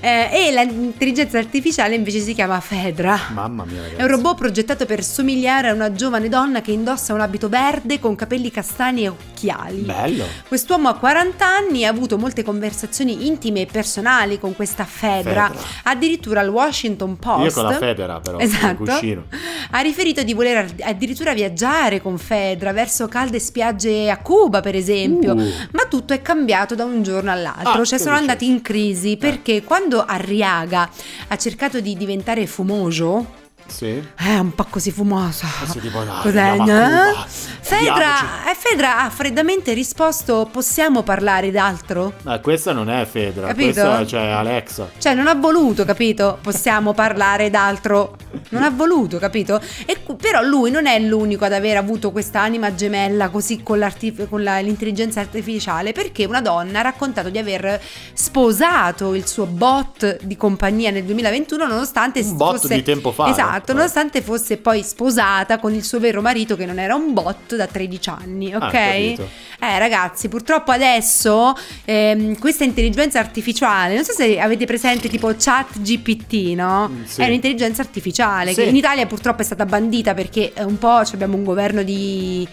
Eh, 0.00 0.28
e 0.32 0.50
l'intelligenza 0.52 1.38
artificiale 1.38 1.94
invece 1.94 2.18
si 2.18 2.34
chiama 2.34 2.58
Fedra. 2.60 3.18
Mamma 3.32 3.64
mia, 3.64 3.80
ragazzi. 3.80 4.00
È 4.00 4.02
un 4.02 4.08
robot 4.08 4.36
progettato 4.36 4.86
per 4.86 5.04
somigliare 5.04 5.68
a 5.68 5.72
una 5.72 5.92
giovane 5.92 6.28
donna 6.28 6.60
che 6.60 6.72
indossa 6.72 7.14
un 7.14 7.20
abito 7.20 7.48
verde 7.48 8.00
con 8.00 8.16
capelli 8.16 8.50
castani 8.50 9.04
e 9.04 9.08
occhiali. 9.08 9.82
Bello. 9.82 10.24
Quest'uomo 10.48 10.88
ha 10.88 10.94
40 10.96 11.46
anni 11.46 11.82
e 11.82 11.86
ha 11.86 11.90
avuto 11.90 12.18
molte 12.18 12.42
conversazioni 12.42 13.26
intime 13.28 13.60
e 13.62 13.66
personali 13.66 14.40
con 14.40 14.56
questa 14.56 14.84
Fedra. 14.84 15.46
Fedra. 15.46 15.52
Addirittura 15.90 16.42
il 16.42 16.48
Washington 16.50 17.16
Post. 17.18 17.44
Io 17.56 17.62
con 17.62 17.70
la 17.72 17.78
federa 17.78 18.20
però, 18.20 18.38
Esatto. 18.38 18.82
il 18.82 18.88
cuscino. 18.88 19.24
Ha 19.70 19.80
riferito 19.80 20.22
di 20.22 20.34
voler 20.34 20.56
ad- 20.58 20.80
addirittura 20.82 21.32
viaggiare 21.32 22.02
con 22.02 22.18
Fedra 22.18 22.72
verso 22.72 23.08
calde 23.08 23.38
spiagge 23.38 24.10
a 24.10 24.18
Cuba, 24.18 24.60
per 24.60 24.74
esempio. 24.74 25.32
Uh. 25.34 25.50
Ma 25.72 25.86
tutto 25.88 26.12
è 26.12 26.20
cambiato 26.20 26.74
da 26.74 26.84
un 26.84 27.02
giorno 27.02 27.30
all'altro. 27.30 27.80
Ah, 27.80 27.84
cioè, 27.84 27.98
sono 27.98 28.16
andati 28.16 28.46
in 28.46 28.60
crisi 28.60 29.16
perché 29.16 29.62
quando 29.62 30.04
Arriaga 30.04 30.88
ha 31.28 31.36
cercato 31.36 31.80
di 31.80 31.96
diventare 31.96 32.46
fumoso. 32.46 33.37
Sì. 33.68 34.02
Eh, 34.18 34.38
un 34.38 34.54
po' 34.54 34.64
così 34.68 34.90
fumosa. 34.90 35.46
Sì, 35.70 35.78
tipo, 35.80 36.02
dai, 36.02 36.20
Cos'è? 36.22 36.52
eh? 36.52 36.56
Cuba. 36.56 37.26
Fedra, 37.60 37.92
Andiamoci. 37.92 38.24
eh, 38.50 38.54
Fedra 38.56 38.98
ha 39.04 39.10
freddamente 39.10 39.72
risposto: 39.74 40.48
Possiamo 40.50 41.02
parlare 41.02 41.50
d'altro? 41.50 42.14
Ma 42.22 42.38
questa 42.40 42.72
non 42.72 42.88
è 42.88 43.04
Fedra, 43.04 43.48
Capito? 43.48 43.82
questa 43.82 44.06
cioè 44.06 44.26
Alexa. 44.28 44.88
Cioè, 44.98 45.14
non 45.14 45.26
ha 45.28 45.34
voluto, 45.34 45.84
capito? 45.84 46.38
Possiamo 46.42 46.94
parlare 46.94 47.50
d'altro. 47.50 48.16
Non 48.50 48.62
ha 48.62 48.70
voluto, 48.70 49.18
capito? 49.18 49.60
E, 49.84 49.98
però 50.16 50.42
lui 50.42 50.70
non 50.70 50.86
è 50.86 50.98
l'unico 50.98 51.44
ad 51.44 51.52
aver 51.52 51.76
avuto 51.76 52.10
questa 52.10 52.40
anima 52.40 52.74
gemella 52.74 53.28
così 53.28 53.62
con, 53.62 53.86
con 54.28 54.42
la- 54.42 54.58
l'intelligenza 54.60 55.20
artificiale, 55.20 55.92
perché 55.92 56.24
una 56.24 56.40
donna 56.40 56.78
ha 56.78 56.82
raccontato 56.82 57.28
di 57.28 57.36
aver 57.38 57.80
sposato 58.14 59.14
il 59.14 59.26
suo 59.26 59.46
bot 59.46 60.22
di 60.24 60.36
compagnia 60.36 60.90
nel 60.90 61.04
2021, 61.04 61.66
nonostante 61.66 62.20
Un 62.20 62.36
bot 62.36 62.58
fosse. 62.60 62.74
di 62.74 62.82
tempo 62.82 63.12
fa, 63.12 63.28
Esatto, 63.28 63.57
eh. 63.66 63.74
nonostante 63.74 64.22
fosse 64.22 64.56
poi 64.56 64.82
sposata 64.82 65.58
con 65.58 65.74
il 65.74 65.84
suo 65.84 65.98
vero 66.00 66.20
marito, 66.20 66.56
che 66.56 66.66
non 66.66 66.78
era 66.78 66.94
un 66.94 67.12
bot 67.12 67.56
da 67.56 67.66
13 67.66 68.10
anni, 68.10 68.54
ok? 68.54 68.62
Ah. 68.62 69.66
Eh 69.66 69.78
ragazzi, 69.78 70.28
purtroppo 70.28 70.70
adesso 70.70 71.56
ehm, 71.84 72.38
questa 72.38 72.64
intelligenza 72.64 73.18
artificiale, 73.18 73.94
non 73.94 74.04
so 74.04 74.12
se 74.12 74.38
avete 74.38 74.64
presente 74.66 75.08
tipo 75.08 75.34
chat 75.36 75.80
GPT, 75.80 76.54
no? 76.54 76.88
Mm, 76.88 77.04
sì. 77.04 77.20
È 77.20 77.26
un'intelligenza 77.26 77.82
artificiale 77.82 78.52
Sì. 78.52 78.62
che 78.62 78.68
in 78.68 78.76
Italia 78.76 79.06
purtroppo 79.06 79.42
è 79.42 79.44
stata 79.44 79.64
bandita 79.66 80.14
perché 80.14 80.52
eh, 80.54 80.62
un 80.64 80.78
po' 80.78 80.96
abbiamo 80.96 81.36
un 81.36 81.44
governo 81.44 81.82
di... 81.82 82.46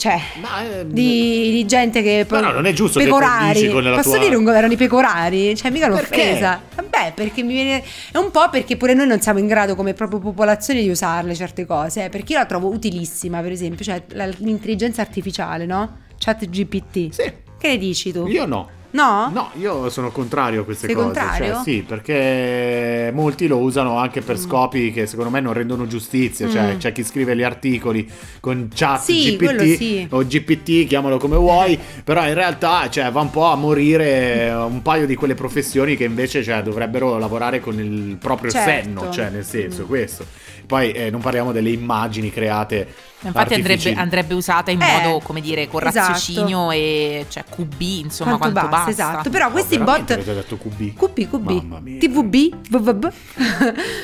Cioè, 0.00 0.18
Ma, 0.40 0.62
ehm, 0.64 0.88
di, 0.90 1.50
di 1.50 1.66
gente 1.66 2.00
che... 2.02 2.24
Ma 2.30 2.40
no, 2.40 2.52
non 2.52 2.64
è 2.64 2.72
giusto 2.72 2.98
che 2.98 3.04
pecorari. 3.04 3.52
condici 3.52 3.68
con 3.68 3.82
Posso 3.96 4.10
tua- 4.12 4.18
dire 4.18 4.34
un 4.34 4.44
governo 4.44 4.68
di 4.68 4.76
pecorari? 4.76 5.54
Cioè, 5.54 5.70
mica 5.70 5.88
un'offesa. 5.88 6.58
Vabbè, 6.74 7.12
perché 7.14 7.42
mi 7.42 7.52
viene... 7.52 7.82
È 8.10 8.16
un 8.16 8.30
po' 8.30 8.48
perché 8.50 8.78
pure 8.78 8.94
noi 8.94 9.06
non 9.06 9.20
siamo 9.20 9.40
in 9.40 9.46
grado 9.46 9.74
come 9.74 9.92
proprio 9.92 10.18
popolazione 10.18 10.80
di 10.80 10.88
usarle 10.88 11.34
certe 11.34 11.66
cose. 11.66 12.04
eh, 12.04 12.08
Perché 12.08 12.32
io 12.32 12.38
la 12.38 12.46
trovo 12.46 12.68
utilissima, 12.72 13.42
per 13.42 13.52
esempio. 13.52 13.84
Cioè, 13.84 14.02
la- 14.12 14.24
l'intelligenza 14.38 15.02
artificiale, 15.02 15.66
no? 15.66 15.98
Chat 16.16 16.48
GPT. 16.48 17.12
Sì. 17.12 17.32
Che 17.58 17.68
ne 17.68 17.76
dici 17.76 18.10
tu? 18.10 18.26
Io 18.26 18.46
no. 18.46 18.68
No? 18.92 19.30
No, 19.32 19.50
io 19.54 19.88
sono 19.90 20.10
contrario 20.10 20.62
a 20.62 20.64
queste 20.64 20.86
Sei 20.86 20.94
cose. 20.94 21.06
contrario? 21.06 21.54
Cioè, 21.54 21.62
sì, 21.62 21.84
perché 21.86 23.10
molti 23.14 23.46
lo 23.46 23.58
usano 23.58 23.96
anche 23.98 24.20
per 24.20 24.36
scopi 24.38 24.90
che 24.92 25.06
secondo 25.06 25.30
me 25.30 25.40
non 25.40 25.52
rendono 25.52 25.86
giustizia. 25.86 26.48
Cioè, 26.48 26.74
Mm. 26.74 26.78
c'è 26.78 26.92
chi 26.92 27.04
scrive 27.04 27.36
gli 27.36 27.42
articoli 27.42 28.08
con 28.40 28.68
chat 28.74 29.00
Sì, 29.00 29.36
GPT 29.36 29.76
sì. 29.76 30.06
o 30.10 30.24
GPT, 30.26 30.86
chiamalo 30.86 31.18
come 31.18 31.36
vuoi. 31.36 31.78
però 32.04 32.26
in 32.26 32.34
realtà 32.34 32.88
cioè, 32.90 33.10
va 33.12 33.20
un 33.20 33.30
po' 33.30 33.44
a 33.44 33.54
morire 33.56 34.50
un 34.50 34.82
paio 34.82 35.06
di 35.06 35.14
quelle 35.14 35.34
professioni 35.34 35.96
che 35.96 36.04
invece 36.04 36.42
cioè, 36.42 36.62
dovrebbero 36.62 37.16
lavorare 37.18 37.60
con 37.60 37.78
il 37.78 38.16
proprio 38.16 38.50
Certo. 38.50 38.68
senno. 38.70 39.10
Cioè, 39.10 39.30
nel 39.30 39.44
senso, 39.44 39.86
questo. 39.86 40.24
Poi 40.66 40.92
eh, 40.92 41.10
non 41.10 41.20
parliamo 41.20 41.52
delle 41.52 41.70
immagini 41.70 42.30
create. 42.30 42.86
Infatti 43.22 43.54
andrebbe, 43.54 43.92
andrebbe 43.94 44.34
usata 44.34 44.70
in 44.70 44.80
Eh, 44.80 45.02
modo, 45.02 45.20
come 45.20 45.40
dire, 45.42 45.68
con 45.68 45.86
esatto. 45.86 46.12
raziocinio 46.12 46.70
e 46.70 47.26
cioè 47.28 47.44
QB, 47.44 47.80
insomma, 47.80 48.36
Quanto 48.38 48.58
quanto, 48.60 48.70
basta, 48.76 48.86
basta. 48.86 48.90
esatto. 48.90 49.30
Però 49.30 49.50
questi 49.50 49.76
Veramente 49.76 50.14
bot... 50.16 50.26
avete 50.26 50.34
detto 50.34 50.56
QB? 50.56 50.96
QB, 50.96 51.28
QB. 51.30 51.98
TVB, 51.98 52.56
VVB. 52.70 53.12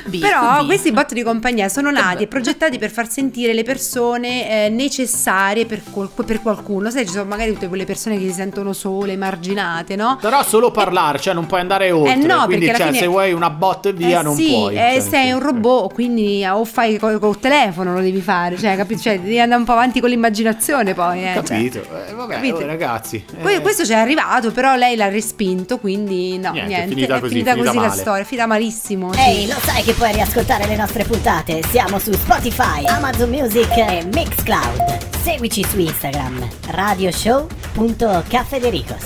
B, 0.06 0.18
Però 0.20 0.58
QB. 0.58 0.66
questi 0.66 0.92
bot 0.92 1.12
di 1.12 1.22
compagnia 1.22 1.68
sono 1.68 1.90
nati 1.90 2.24
e 2.24 2.26
progettati 2.26 2.78
per 2.78 2.90
far 2.90 3.08
sentire 3.08 3.54
le 3.54 3.62
persone 3.62 4.66
eh, 4.66 4.68
necessarie 4.68 5.64
per, 5.66 5.82
qual- 5.90 6.10
per 6.24 6.42
qualcuno. 6.42 6.90
Sai, 6.90 7.06
ci 7.06 7.12
sono 7.12 7.24
magari 7.24 7.52
tutte 7.52 7.68
quelle 7.68 7.84
persone 7.84 8.18
che 8.18 8.26
si 8.28 8.32
sentono 8.34 8.72
sole, 8.72 9.12
emarginate, 9.12 9.96
no? 9.96 10.18
Però 10.20 10.42
solo 10.42 10.70
parlare, 10.70 11.18
cioè 11.20 11.34
non 11.34 11.46
puoi 11.46 11.60
andare 11.60 11.90
oltre. 11.90 12.12
Eh 12.12 12.16
no, 12.26 12.44
quindi, 12.46 12.66
cioè, 12.66 12.76
fine- 12.76 12.98
se 12.98 13.06
vuoi 13.06 13.32
una 13.32 13.50
bot 13.50 13.92
via, 13.92 14.20
eh 14.20 14.22
non 14.22 14.34
sì, 14.36 14.48
puoi. 14.48 14.74
eh, 14.76 14.78
cioè, 14.78 15.00
sei 15.00 15.24
nel 15.26 15.34
un 15.34 15.40
senso- 15.40 15.46
robot, 15.46 15.92
quindi 15.94 16.44
o 16.44 16.64
fai 16.64 16.98
col, 16.98 17.18
col 17.18 17.38
telefono 17.38 17.94
lo 17.94 18.00
devi 18.00 18.20
fare, 18.20 18.56
cioè, 18.58 18.76
capi- 18.76 18.98
cioè, 19.06 19.20
devi 19.20 19.38
andare 19.40 19.60
un 19.60 19.66
po' 19.66 19.72
avanti 19.72 20.00
con 20.00 20.08
l'immaginazione 20.10 20.92
poi. 20.94 21.24
Eh, 21.24 21.34
cioè. 21.34 21.42
Capito? 21.44 21.78
Eh, 22.08 22.12
vabbè, 22.12 22.34
Capito? 22.34 22.56
oh, 22.56 22.66
ragazzi. 22.66 23.24
eh, 23.38 23.40
Que- 23.40 23.60
Questo 23.60 23.84
ci 23.84 23.92
è 23.92 23.96
arrivato, 23.96 24.50
però 24.50 24.74
lei 24.74 24.96
l'ha 24.96 25.08
respinto, 25.08 25.78
quindi 25.78 26.36
no, 26.38 26.50
Niente, 26.50 26.68
niente, 26.68 26.84
è 26.84 26.88
finita 26.88 27.20
così, 27.20 27.32
finita 27.34 27.54
così 27.54 27.78
la 27.78 27.90
storia, 27.90 28.22
è 28.22 28.26
finita 28.26 28.46
malissimo. 28.46 29.12
sì. 29.12 29.20
Ehi, 29.20 29.46
lo 29.46 29.54
sai 29.62 29.84
che 29.84 29.92
puoi 29.92 30.12
riascoltare 30.12 30.66
le 30.66 30.74
nostre 30.76 31.04
puntate? 31.04 31.62
Siamo 31.70 31.98
su 32.00 32.12
Spotify, 32.12 32.84
Amazon 32.86 33.30
Music 33.30 33.70
e 33.76 34.04
Mixcloud. 34.12 34.98
Seguici 35.22 35.62
su 35.64 35.78
Instagram, 35.78 36.44
radioshow.cafedericos. 36.70 39.04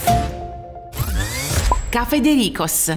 Cafedericos. 1.91 2.93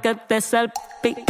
Que 0.00 0.14
te 0.14 0.40
salpique. 0.40 1.29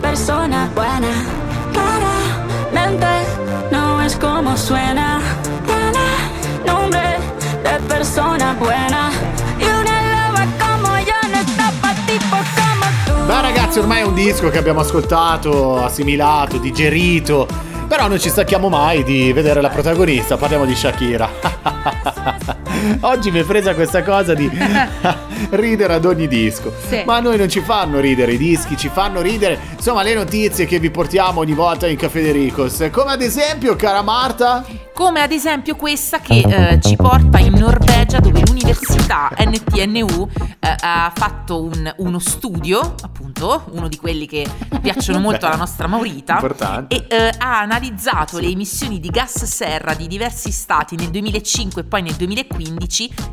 persona 0.00 0.70
buena. 0.74 1.08
Claramente 1.72 3.06
no 3.70 4.02
es 4.02 4.16
como 4.16 4.56
suena. 4.56 5.20
Tiene 5.64 6.06
nombre 6.64 7.18
de 7.62 7.80
persona 7.86 8.54
buena. 8.58 9.10
Y 9.58 9.64
una 9.64 9.96
loba 10.12 10.46
como 10.58 10.98
yo 10.98 11.28
no 11.30 11.38
está 11.40 11.70
pa' 11.80 11.94
tipo. 12.06 12.36
Beh 13.26 13.40
ragazzi 13.40 13.80
ormai 13.80 14.02
è 14.02 14.04
un 14.04 14.14
disco 14.14 14.50
che 14.50 14.58
abbiamo 14.58 14.80
ascoltato, 14.80 15.82
assimilato, 15.82 16.58
digerito, 16.58 17.48
però 17.88 18.06
non 18.06 18.20
ci 18.20 18.28
stacchiamo 18.28 18.68
mai 18.68 19.02
di 19.02 19.32
vedere 19.32 19.60
la 19.60 19.68
protagonista, 19.68 20.36
parliamo 20.36 20.64
di 20.64 20.76
Shakira. 20.76 21.28
Oggi 23.00 23.30
mi 23.30 23.40
è 23.40 23.44
presa 23.44 23.74
questa 23.74 24.02
cosa 24.02 24.34
di 24.34 24.50
ridere 25.50 25.94
ad 25.94 26.04
ogni 26.04 26.28
disco, 26.28 26.72
Sì. 26.88 27.02
ma 27.04 27.16
a 27.16 27.20
noi 27.20 27.36
non 27.36 27.48
ci 27.48 27.60
fanno 27.60 28.00
ridere 28.00 28.32
i 28.32 28.38
dischi, 28.38 28.76
ci 28.76 28.88
fanno 28.88 29.20
ridere 29.20 29.58
insomma 29.76 30.02
le 30.02 30.14
notizie 30.14 30.66
che 30.66 30.78
vi 30.78 30.90
portiamo 30.90 31.40
ogni 31.40 31.52
volta 31.54 31.86
in 31.86 31.96
Caffè 31.96 32.22
De 32.22 32.32
Ricos, 32.32 32.88
come 32.90 33.12
ad 33.12 33.22
esempio 33.22 33.76
cara 33.76 34.02
Marta... 34.02 34.64
Come 34.96 35.20
ad 35.20 35.30
esempio 35.30 35.76
questa 35.76 36.20
che 36.20 36.38
eh, 36.38 36.80
ci 36.80 36.96
porta 36.96 37.36
in 37.38 37.52
Norvegia 37.52 38.18
dove 38.18 38.40
l'università 38.46 39.30
NTNU 39.38 40.28
eh, 40.58 40.74
ha 40.80 41.12
fatto 41.14 41.64
un- 41.64 41.92
uno 41.98 42.18
studio, 42.18 42.94
appunto, 43.02 43.64
uno 43.72 43.88
di 43.88 43.98
quelli 43.98 44.24
che 44.26 44.46
piacciono 44.80 45.18
molto 45.18 45.44
alla 45.44 45.56
nostra 45.56 45.86
Maurita, 45.86 46.32
Importante. 46.32 46.96
e 46.96 47.14
eh, 47.14 47.30
ha 47.36 47.58
analizzato 47.60 48.38
le 48.38 48.46
emissioni 48.46 48.98
di 48.98 49.10
gas 49.10 49.44
serra 49.44 49.92
di 49.92 50.06
diversi 50.06 50.50
stati 50.50 50.96
nel 50.96 51.10
2005 51.10 51.82
e 51.82 51.84
poi 51.84 52.00
nel 52.00 52.14
2015, 52.14 52.65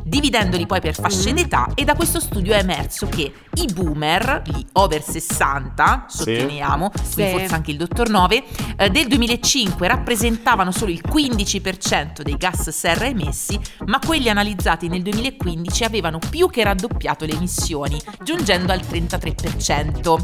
dividendoli 0.02 0.66
poi 0.66 0.80
per 0.80 0.94
fasce 0.94 1.32
d'età 1.32 1.68
e 1.74 1.84
da 1.84 1.94
questo 1.94 2.20
studio 2.20 2.52
è 2.52 2.58
emerso 2.58 3.06
che 3.08 3.32
i 3.54 3.66
boomer, 3.72 4.42
gli 4.46 4.64
over 4.72 5.02
60, 5.02 6.06
sottolineiamo, 6.08 6.90
quindi 6.90 7.08
Sì. 7.10 7.30
forse 7.30 7.54
anche 7.54 7.70
il 7.70 7.76
dottor 7.76 8.08
9, 8.08 8.44
eh, 8.76 8.90
del 8.90 9.06
2005 9.08 9.86
rappresentavano 9.88 10.70
solo 10.72 10.90
il 10.90 11.00
15% 11.02 12.22
dei 12.22 12.36
gas 12.36 12.68
serra 12.70 13.06
emessi, 13.06 13.58
ma 13.86 13.98
quelli 14.04 14.28
analizzati 14.28 14.88
nel 14.88 15.02
2015 15.02 15.84
avevano 15.84 16.18
più 16.30 16.48
che 16.50 16.62
raddoppiato 16.64 17.24
le 17.24 17.32
emissioni, 17.32 18.00
giungendo 18.22 18.72
al 18.72 18.80
33%. 18.80 20.18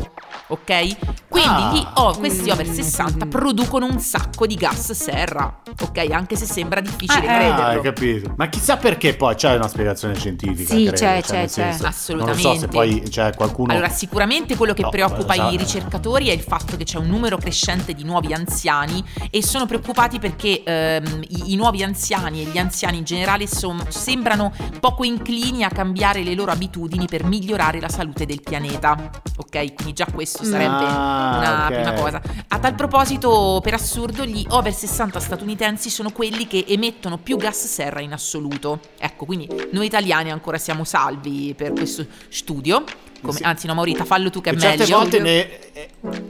Ok? 0.49 0.97
Quindi 1.29 1.49
Ah. 1.49 1.73
gli 1.73 1.87
o- 1.95 2.17
questi 2.19 2.51
over 2.51 2.67
60 2.67 3.27
producono 3.27 3.87
un 3.87 4.01
sacco 4.01 4.47
di 4.47 4.57
gas 4.57 4.93
serra, 4.93 5.63
ok? 5.81 6.11
Anche 6.11 6.35
se 6.37 6.45
sembra 6.45 6.81
difficile 6.81 7.27
Ah, 7.29 7.37
hai 7.37 7.55
crederlo. 7.55 7.81
capito. 7.83 8.35
Ma 8.37 8.49
chissà 8.49 8.77
perché 8.77 9.00
poi 9.17 9.35
c'è 9.35 9.55
una 9.55 9.69
spiegazione 9.69 10.15
scientifica. 10.15 10.75
Sì, 10.75 10.83
credo, 10.85 10.97
c'è, 10.97 11.23
cioè, 11.23 11.41
c'è, 11.43 11.49
senso, 11.49 11.87
Assolutamente. 11.87 12.43
Non 12.43 12.53
lo 12.53 12.59
so 12.59 12.61
se 12.61 12.69
poi 12.69 13.03
c'è 13.09 13.35
qualcuno. 13.35 13.73
Allora, 13.73 13.89
sicuramente 13.89 14.57
quello 14.57 14.75
che 14.75 14.83
No, 14.83 14.89
preoccupa 14.91 15.35
esatto. 15.35 15.55
i 15.55 15.57
ricercatori 15.57 16.29
è 16.29 16.33
il 16.33 16.41
fatto 16.41 16.77
che 16.77 16.85
c'è 16.85 16.99
un 16.99 17.07
numero 17.07 17.37
crescente 17.37 17.93
di 17.95 18.05
nuovi 18.05 18.33
anziani 18.33 19.03
e 19.31 19.43
sono 19.43 19.67
preoccupati 19.67 20.19
perché 20.19 20.63
ehm, 20.63 21.23
i, 21.29 21.53
i 21.53 21.57
nuovi 21.57 21.83
anziani 21.83 22.43
e 22.43 22.45
gli 22.45 22.59
anziani 22.59 22.99
in 22.99 23.05
generale 23.05 23.47
son- 23.47 23.85
sembrano 23.89 24.53
poco 24.81 25.05
inclini 25.05 25.65
a 25.65 25.69
cambiare 25.71 26.23
le 26.23 26.35
loro 26.35 26.53
abitudini 26.53 27.07
per 27.07 27.25
migliorare 27.25 27.81
la 27.81 27.89
salute 27.89 28.27
del 28.27 28.41
pianeta. 28.43 29.11
Ok, 29.37 29.75
quindi 29.75 29.93
già 29.95 30.07
questo 30.13 30.45
sarebbe 30.45 30.85
Ah, 30.87 31.37
una 31.39 31.67
ok. 31.67 31.73
prima 31.73 31.93
cosa. 31.95 32.21
A 32.49 32.59
tal 32.59 32.75
proposito, 32.75 33.61
per 33.63 33.75
assurdo, 33.75 34.25
gli 34.25 34.45
over 34.51 34.73
60 34.73 35.19
statunitensi 35.21 35.91
sono 35.91 36.11
quelli 36.11 36.47
che 36.47 36.65
emettono 36.69 37.19
più 37.19 37.37
gas 37.37 37.67
serra 37.67 38.01
in 38.01 38.13
assoluto. 38.13 38.81
Ecco, 39.03 39.25
quindi 39.25 39.49
noi 39.73 39.87
italiani 39.87 40.31
ancora 40.31 40.59
siamo 40.59 40.85
salvi 40.85 41.55
per 41.57 41.73
questo 41.73 42.05
studio. 42.29 42.85
Come- 43.21 43.37
Sì. 43.37 43.43
Anzi, 43.43 43.67
no, 43.67 43.75
Maurita, 43.75 44.05
fallo 44.05 44.31
tu 44.31 44.41
che 44.41 44.51
è 44.51 44.55
E 44.55 44.59
certe 44.59 44.79
meglio. 44.83 44.97
volte 44.97 45.19
ne- 45.21 45.49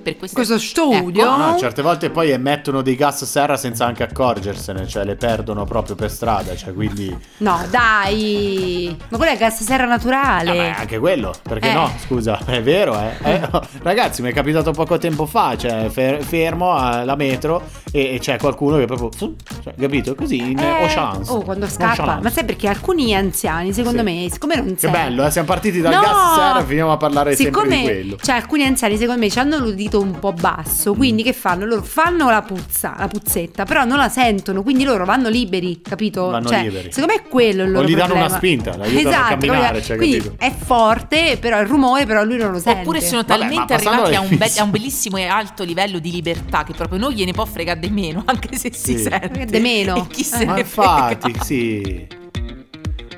Per 0.03 0.17
questo, 0.17 0.37
Questo 0.37 0.59
studio? 0.59 1.23
Ecco. 1.23 1.37
No, 1.37 1.57
certe 1.59 1.83
volte 1.83 2.11
poi 2.11 2.31
emettono 2.31 2.83
dei 2.83 2.97
gas 2.97 3.25
serra 3.25 3.57
senza 3.57 3.85
anche 3.87 4.03
accorgersene, 4.03 4.87
cioè 4.87 5.05
le 5.05 5.15
perdono 5.17 5.65
proprio 5.65 5.95
per 5.95 6.11
strada, 6.11 6.55
cioè 6.57 6.73
quindi... 6.73 7.17
No, 7.39 7.61
dai. 7.71 8.97
Ma 9.09 9.17
quello 9.17 9.33
è 9.33 9.37
gas 9.37 9.63
serra 9.63 9.85
naturale. 9.87 10.45
Vabbè, 10.57 10.75
anche 10.79 10.99
quello, 10.99 11.33
perché 11.43 11.71
Eh. 11.71 11.75
no? 11.75 11.93
Scusa, 12.05 12.39
è 12.47 12.63
vero, 12.63 12.99
eh? 12.99 13.17
Eh, 13.23 13.41
oh, 13.51 13.63
Ragazzi, 13.83 14.23
mi 14.23 14.31
è 14.31 14.33
capitato 14.33 14.73
poco 14.73 14.99
tempo 14.99 15.27
fa, 15.27 15.57
cioè 15.57 15.89
fer- 15.91 16.23
fermo 16.23 16.75
alla 16.75 17.15
metro 17.17 17.63
e, 17.93 18.15
e 18.15 18.19
c'è 18.19 18.39
qualcuno 18.39 18.77
che 18.77 18.87
proprio, 18.87 19.11
cioè, 19.19 19.75
capito? 19.79 20.15
Così 20.15 20.51
in 20.51 20.59
Eh, 20.59 20.85
oh 20.85 20.87
chance. 20.89 21.31
Oh, 21.31 21.43
quando 21.43 21.67
scappa. 21.69 22.19
Ma 22.23 22.31
sai 22.31 22.45
perché 22.45 22.69
alcuni 22.69 23.15
anziani, 23.15 23.73
secondo 23.73 24.03
me, 24.03 24.29
siccome 24.31 24.57
non 24.57 24.75
Che 24.75 24.89
bello, 24.89 25.25
eh? 25.25 25.31
siamo 25.31 25.47
partiti 25.47 25.81
dal 25.81 25.93
No! 25.95 26.01
gas 26.01 26.35
serra 26.35 26.61
e 26.61 26.65
finiamo 26.81 26.93
a 26.93 26.97
parlare 26.97 27.35
sempre 27.37 27.63
di 27.63 27.69
Siccome 27.71 27.83
quello. 27.83 28.17
cioè, 28.21 28.35
alcuni 28.37 28.65
anziani, 28.65 28.97
secondo 28.97 29.21
me, 29.21 29.31
hanno 29.35 29.59
l'udito 29.59 30.01
un 30.01 30.19
po' 30.19 30.33
basso. 30.33 30.95
Quindi, 30.95 31.23
che 31.23 31.33
fanno? 31.33 31.65
Loro 31.67 31.83
fanno 31.83 32.31
la 32.31 32.43
puzza, 32.43 32.95
la 32.99 33.09
puzzetta, 33.09 33.65
però 33.65 33.85
non 33.85 33.99
la 33.99 34.09
sentono. 34.09 34.63
Quindi 34.63 34.85
loro 34.85 35.05
vanno 35.05 35.29
liberi, 35.29 35.81
capito? 35.83 36.29
Vanno 36.29 36.49
cioè, 36.49 36.63
liberi. 36.63 36.93
Secondo 36.93 37.15
me 37.15 37.21
è 37.21 37.29
quello 37.29 37.63
il 37.65 37.69
O 37.69 37.73
loro 37.73 37.87
gli 37.89 37.93
danno 37.95 38.05
problema. 38.07 38.27
una 38.27 38.37
spinta, 38.37 38.77
l'aiutano 38.77 39.09
a 39.09 39.11
esatto, 39.13 39.29
camminare, 39.39 39.83
cioè, 39.83 39.97
Quindi 39.97 40.17
capito? 40.19 40.35
è 40.45 40.53
forte, 40.65 41.37
però 41.41 41.61
il 41.61 41.67
rumore, 41.67 42.07
però 42.07 42.25
lui 42.25 42.37
non 42.37 42.53
lo 42.53 42.59
sente. 42.59 42.81
Oppure 42.81 43.01
sono 43.01 43.23
Vabbè, 43.27 43.39
talmente 43.41 43.75
passando 43.75 44.03
arrivati 44.03 44.15
a 44.15 44.21
un, 44.31 44.37
be- 44.39 44.53
a 44.59 44.63
un 44.65 44.71
bellissimo 44.71 45.17
e 45.19 45.25
alto 45.27 45.65
livello 45.65 45.99
di 45.99 46.11
libertà 46.11 46.65
che 46.65 46.73
proprio 46.73 46.99
non 46.99 47.13
gliene 47.13 47.33
può 47.33 47.45
fregare 47.45 47.81
di 47.81 47.91
meno, 47.91 48.23
anche 48.27 48.57
se 48.57 48.73
si 48.73 48.97
Sì. 48.97 49.03
sente. 49.03 49.45
De 49.45 49.61
meno. 49.61 49.97
E 49.97 50.07
chi 50.09 50.25
se 50.25 50.45
Ma 50.45 50.55
ne 50.55 50.61
infatti, 50.61 51.35
sì. 51.43 52.07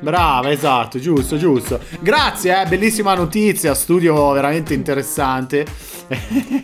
Brava, 0.02 0.50
esatto, 0.50 0.98
giusto, 0.98 1.36
giusto. 1.38 1.78
Grazie, 2.00 2.62
eh, 2.62 2.66
bellissima 2.66 3.14
notizia, 3.14 3.72
studio 3.74 4.32
veramente 4.32 4.74
interessante. 4.74 5.64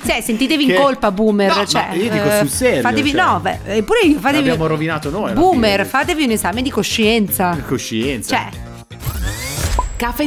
Cioè, 0.05 0.21
sentitevi 0.21 0.65
in 0.65 0.71
Che- 0.71 0.75
colpa, 0.77 1.13
boomer. 1.13 1.55
No, 1.57 1.65
cioè, 1.65 1.87
ma 1.91 1.95
io 1.95 2.11
dico 2.11 2.25
eh, 2.25 2.39
sul 2.39 2.49
serio, 2.49 2.81
Fatevi, 2.83 3.11
cioè. 3.13 3.23
no, 3.25 3.39
beh, 3.41 3.59
eppure 3.77 4.01
io 4.01 4.19
fatevi. 4.19 4.47
L'abbiamo 4.49 4.67
rovinato 4.67 5.09
noi. 5.11 5.33
Boomer, 5.35 5.87
fatevi 5.87 6.25
un 6.25 6.31
esame 6.33 6.63
di 6.63 6.71
coscienza. 6.71 7.57
Coscienza. 7.67 8.37
Cioè, 8.37 8.49
Caffè 9.97 10.27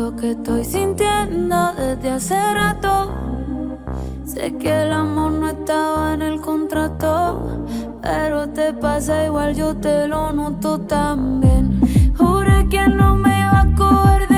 esto. 0.00 0.16
que 0.16 0.30
estoy 0.30 0.64
sintiendo 0.64 1.72
desde 1.74 2.10
hace 2.10 2.54
rato. 2.54 3.12
Sé 4.24 4.56
que 4.56 4.82
el 4.82 4.92
amor 4.92 5.32
no 5.32 5.48
estaba 5.48 6.14
en 6.14 6.22
el 6.22 6.40
contrato, 6.40 7.66
pero 8.00 8.48
te 8.48 8.72
pasa 8.72 9.26
igual, 9.26 9.54
yo 9.54 9.76
te 9.76 10.06
lo 10.08 10.32
noto 10.32 10.80
también. 10.80 11.80
Juré 12.16 12.66
que 12.68 12.86
no 12.88 13.16
me 13.16 13.40
iba 13.40 13.60
a 13.60 13.74
coger 13.76 14.29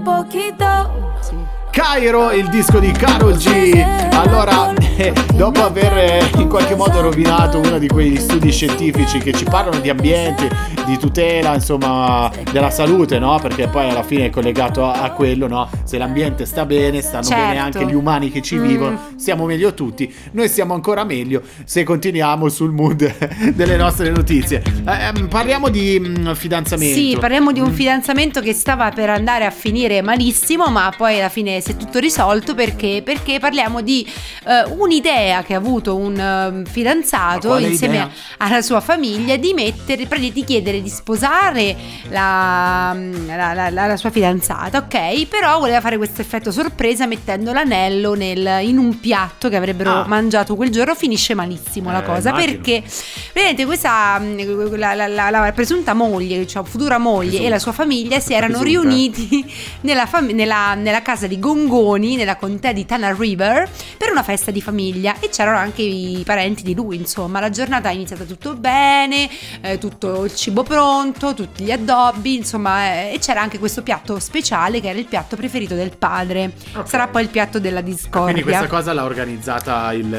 poquito. 0.00 1.18
Cairo, 1.70 2.32
il 2.32 2.48
disco 2.48 2.78
di 2.78 2.90
Karol 2.90 3.36
G. 3.36 3.84
Allora, 4.12 4.72
dopo 5.34 5.62
aver 5.64 5.96
eh, 5.96 6.30
in 6.38 6.48
qualche 6.48 6.74
modo 6.74 7.00
rovinato 7.00 7.58
uno 7.58 7.78
di 7.78 7.88
quegli 7.88 8.18
studi 8.18 8.52
scientifici 8.52 9.18
che 9.18 9.32
ci 9.32 9.44
parlano 9.44 9.80
di 9.80 9.88
ambiente, 9.88 10.48
di 10.86 10.98
tutela, 10.98 11.54
insomma, 11.54 12.30
della 12.52 12.70
salute, 12.70 13.18
no? 13.18 13.38
Perché 13.40 13.68
poi 13.68 13.88
alla 13.88 14.02
fine 14.02 14.26
è 14.26 14.30
collegato 14.30 14.84
a, 14.84 15.02
a 15.02 15.10
quello, 15.12 15.46
no? 15.48 15.68
Se 15.84 15.96
l'ambiente 15.98 16.44
sta 16.44 16.66
bene, 16.66 17.00
stanno 17.00 17.22
Certo. 17.24 17.42
bene 17.44 17.58
anche 17.58 17.84
gli 17.86 17.94
umani 17.94 18.30
che 18.30 18.42
ci 18.42 18.56
Mm. 18.56 18.66
vivono, 18.66 19.00
siamo 19.16 19.44
meglio 19.46 19.72
tutti. 19.74 20.12
Noi 20.32 20.48
siamo 20.48 20.74
ancora 20.74 21.04
meglio 21.04 21.42
se 21.64 21.82
continuiamo 21.84 22.48
sul 22.48 22.72
mood 22.72 23.10
delle 23.54 23.76
nostre 23.76 24.10
notizie. 24.10 24.62
Eh, 24.86 25.06
ehm, 25.06 25.28
parliamo 25.28 25.68
di 25.70 25.98
mm, 25.98 26.32
fidanzamento. 26.32 26.94
Sì, 26.94 27.16
parliamo 27.18 27.52
di 27.52 27.60
un 27.60 27.68
Mm. 27.70 27.72
fidanzamento 27.74 28.40
che 28.40 28.52
stava 28.52 28.90
per 28.90 29.08
andare 29.10 29.44
a 29.46 29.50
finire 29.50 30.02
malissimo, 30.02 30.66
ma 30.66 30.92
poi 30.96 31.18
alla 31.18 31.28
fine 31.28 31.60
si 31.60 31.70
è 31.72 31.76
tutto 31.76 31.98
risolto 32.00 32.54
perché, 32.54 33.00
perché 33.04 33.38
parliamo 33.38 33.80
di 33.80 34.06
eh, 34.46 34.64
un'idea 34.90 35.42
che 35.44 35.54
ha 35.54 35.58
avuto 35.58 35.96
un 35.96 36.18
eh, 36.18 36.68
fidanzato 36.68 37.56
insieme 37.58 37.94
idea? 37.94 38.10
alla 38.38 38.60
sua 38.60 38.80
famiglia 38.80 39.36
di 39.36 39.52
mettere, 39.54 40.06
praticamente 40.06 40.34
di 40.40 40.44
chiedere 40.44 40.82
di 40.82 40.88
sposare 40.88 41.76
la, 42.08 42.96
la- 43.26 43.52
la- 43.54 43.70
la- 43.70 43.86
la 43.86 43.96
sua 43.96 44.10
fidanzata, 44.10 44.78
ok? 44.78 45.26
Però 45.26 45.58
voleva 45.60 45.80
fare 45.80 45.96
questo 45.96 46.20
effetto 46.20 46.50
sorpresa 46.50 47.06
mettendo 47.06 47.52
l'anello 47.52 48.14
nel- 48.14 48.58
in 48.62 48.78
un 48.78 48.98
piatto 48.98 49.48
che 49.48 49.56
avrebbero 49.56 49.90
Ah. 49.92 50.04
mangiato 50.06 50.56
quel 50.56 50.70
giorno. 50.70 50.94
Finisce 50.94 51.34
malissimo 51.34 51.92
la 51.92 52.02
Eh, 52.02 52.06
cosa 52.06 52.30
immagino. 52.30 52.52
perché 52.60 52.82
Vedete, 53.32 53.64
questa 53.64 54.20
la, 54.20 54.94
la- 54.94 55.06
la- 55.06 55.30
la 55.30 55.52
presunta 55.52 55.94
moglie, 55.94 56.46
cioè 56.46 56.64
futura 56.64 56.98
moglie 56.98 57.28
Presunta. 57.28 57.46
e 57.46 57.50
la 57.50 57.58
sua 57.58 57.72
famiglia 57.72 58.18
si 58.20 58.32
erano 58.34 58.58
Presunta. 58.58 58.88
riuniti 58.88 59.54
nella, 59.82 60.06
fam- 60.06 60.30
nella- 60.30 60.74
nella 60.74 61.02
casa 61.02 61.26
di 61.28 61.38
Gongoni, 61.38 62.16
nella 62.16 62.36
contea 62.36 62.72
di 62.72 62.84
Tana 62.84 63.14
River, 63.16 63.68
per 63.96 64.10
una 64.10 64.22
festa 64.22 64.50
di 64.50 64.60
famiglia 64.60 64.78
e 64.88 65.28
c'erano 65.30 65.58
anche 65.58 65.82
i 65.82 66.22
parenti 66.24 66.62
di 66.62 66.74
lui, 66.74 66.96
insomma. 66.96 67.40
La 67.40 67.50
giornata 67.50 67.88
è 67.90 67.92
iniziata 67.92 68.24
tutto 68.24 68.54
bene, 68.54 69.28
eh, 69.60 69.78
tutto 69.78 70.24
il 70.24 70.34
cibo 70.34 70.62
pronto, 70.62 71.34
tutti 71.34 71.64
gli 71.64 71.70
addobbi, 71.70 72.36
insomma, 72.36 72.92
eh, 72.94 73.12
e 73.14 73.18
c'era 73.18 73.40
anche 73.40 73.58
questo 73.58 73.82
piatto 73.82 74.18
speciale 74.18 74.80
che 74.80 74.88
era 74.88 74.98
il 74.98 75.06
piatto 75.06 75.36
preferito 75.36 75.74
del 75.74 75.96
padre. 75.96 76.52
Ok. 76.74 76.88
Sarà 76.88 77.08
poi 77.08 77.22
il 77.22 77.28
piatto 77.28 77.58
della 77.60 77.80
discordia. 77.80 78.32
Quindi 78.32 78.42
questa 78.42 78.66
cosa 78.66 78.92
l'ha 78.92 79.04
organizzata 79.04 79.92
il, 79.92 80.04
il 80.04 80.10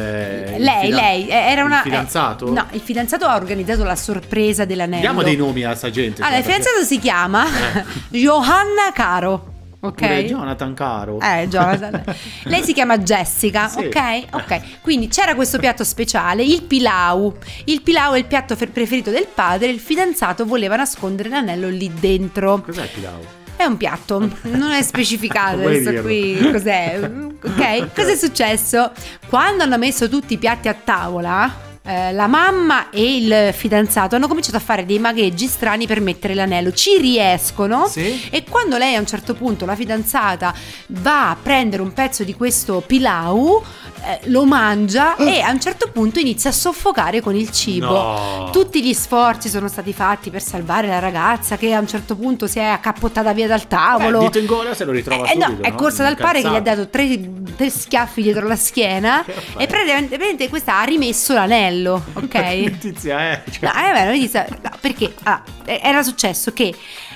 Lei, 0.63 0.85
fida- 0.85 0.95
lei, 0.95 1.27
eh, 1.27 1.33
era 1.33 1.63
una. 1.63 1.77
il 1.77 1.83
fidanzato? 1.83 2.47
eh, 2.47 2.51
no, 2.51 2.67
il 2.71 2.81
fidanzato 2.81 3.25
ha 3.25 3.35
organizzato 3.35 3.83
la 3.83 3.95
sorpresa 3.95 4.65
dell'anello. 4.65 5.01
Diamo 5.01 5.23
dei 5.23 5.35
nomi 5.35 5.63
a 5.63 5.75
sta 5.75 5.89
gente. 5.89 6.21
Allora, 6.21 6.37
il 6.37 6.43
cioè, 6.43 6.53
perché- 6.53 6.69
fidanzato 6.69 6.85
si 6.93 6.99
chiama 6.99 7.45
Johanna 8.09 8.91
Caro. 8.93 9.50
Ok. 9.83 9.95
Pure 9.95 10.25
Jonathan 10.25 10.73
Caro. 10.75 11.19
Eh, 11.19 11.47
Jonathan. 11.47 12.03
Lei 12.45 12.63
si 12.63 12.71
chiama 12.73 12.99
Jessica, 12.99 13.67
Sì. 13.67 13.79
ok? 13.85 14.23
Ok. 14.31 14.61
Quindi 14.81 15.07
c'era 15.07 15.33
questo 15.35 15.57
piatto 15.57 15.83
speciale, 15.83 16.43
il 16.43 16.61
pilau. 16.63 17.35
Il 17.65 17.81
pilau 17.81 18.13
è 18.13 18.17
il 18.19 18.25
piatto 18.25 18.55
fe- 18.55 18.67
preferito 18.67 19.09
del 19.09 19.27
padre. 19.33 19.67
Il 19.69 19.79
fidanzato 19.79 20.45
voleva 20.45 20.75
nascondere 20.75 21.29
l'anello 21.29 21.67
lì 21.69 21.91
dentro. 21.99 22.61
Cos'è 22.61 22.83
il 22.83 22.89
pilau? 22.93 23.19
È 23.55 23.65
un 23.65 23.77
piatto, 23.77 24.19
non 24.43 24.71
è 24.71 24.81
specificato 24.81 25.61
adesso 25.67 26.01
qui 26.01 26.37
cos'è. 26.51 26.99
Ok, 27.43 27.93
cosa 27.93 28.11
è 28.11 28.15
successo? 28.15 28.91
Quando 29.27 29.63
hanno 29.63 29.77
messo 29.77 30.07
tutti 30.09 30.33
i 30.33 30.37
piatti 30.37 30.67
a 30.67 30.73
tavola, 30.73 31.51
eh, 31.83 32.13
la 32.13 32.27
mamma 32.27 32.89
e 32.89 33.15
il 33.17 33.53
fidanzato 33.53 34.15
hanno 34.15 34.27
cominciato 34.27 34.57
a 34.57 34.59
fare 34.59 34.85
dei 34.85 34.99
magheggi 34.99 35.47
strani 35.47 35.87
per 35.87 35.99
mettere 36.01 36.33
l'anello. 36.35 36.71
Ci 36.71 36.97
riescono 36.99 37.87
Sì. 37.87 38.27
e 38.29 38.43
quando 38.47 38.77
lei 38.77 38.95
a 38.95 38.99
un 38.99 39.07
certo 39.07 39.33
punto, 39.33 39.65
la 39.65 39.75
fidanzata, 39.75 40.53
va 40.87 41.29
a 41.31 41.37
prendere 41.41 41.81
un 41.81 41.93
pezzo 41.93 42.23
di 42.23 42.35
questo 42.35 42.83
pilau, 42.85 43.63
eh, 44.03 44.19
lo 44.29 44.45
mangia 44.45 45.15
e 45.15 45.41
a 45.41 45.51
un 45.51 45.59
certo 45.59 45.89
punto 45.91 46.19
inizia 46.19 46.49
a 46.49 46.53
soffocare 46.53 47.21
con 47.21 47.35
il 47.35 47.51
cibo. 47.51 47.85
No. 47.91 48.49
Tutti 48.51 48.83
gli 48.83 48.93
sforzi 48.93 49.49
sono 49.49 49.67
stati 49.67 49.93
fatti 49.93 50.29
per 50.29 50.41
salvare 50.41 50.87
la 50.87 50.99
ragazza 50.99 51.57
che 51.57 51.73
a 51.73 51.79
un 51.79 51.87
certo 51.87 52.15
punto 52.15 52.47
si 52.47 52.59
è 52.59 52.63
accappottata 52.63 53.31
via 53.33 53.47
dal 53.47 53.67
tavolo. 53.67 54.19
Beh, 54.19 54.25
dito 54.25 54.39
in 54.39 54.45
gola 54.45 54.73
se 54.73 54.85
lo 54.85 54.91
ritrova 54.91 55.25
Eh, 55.27 55.35
no, 55.35 55.45
subito, 55.45 55.67
è 55.67 55.73
corsa 55.75 56.03
dal 56.03 56.15
padre 56.17 56.41
che 56.41 56.49
gli 56.49 56.55
ha 56.55 56.59
dato 56.61 56.87
tre, 56.89 57.19
tre 57.55 57.69
schiaffi 57.69 58.21
dietro 58.21 58.47
la 58.47 58.55
schiena 58.55 59.23
e 59.57 59.67
praticamente 59.67 60.49
questa 60.49 60.79
ha 60.79 60.83
rimesso 60.83 61.33
l'anello, 61.33 61.69
ok? 62.13 62.33
Letizia, 62.33 63.31
eh. 63.33 63.41
cioè- 63.51 63.63
No, 63.71 63.93
beh, 63.93 64.05
vedi, 64.11 64.27
sa- 64.27 64.45
no, 64.61 64.69
perché 64.79 65.13
ah, 65.23 65.41
era 65.65 66.03
successo 66.03 66.51
che 66.53 66.75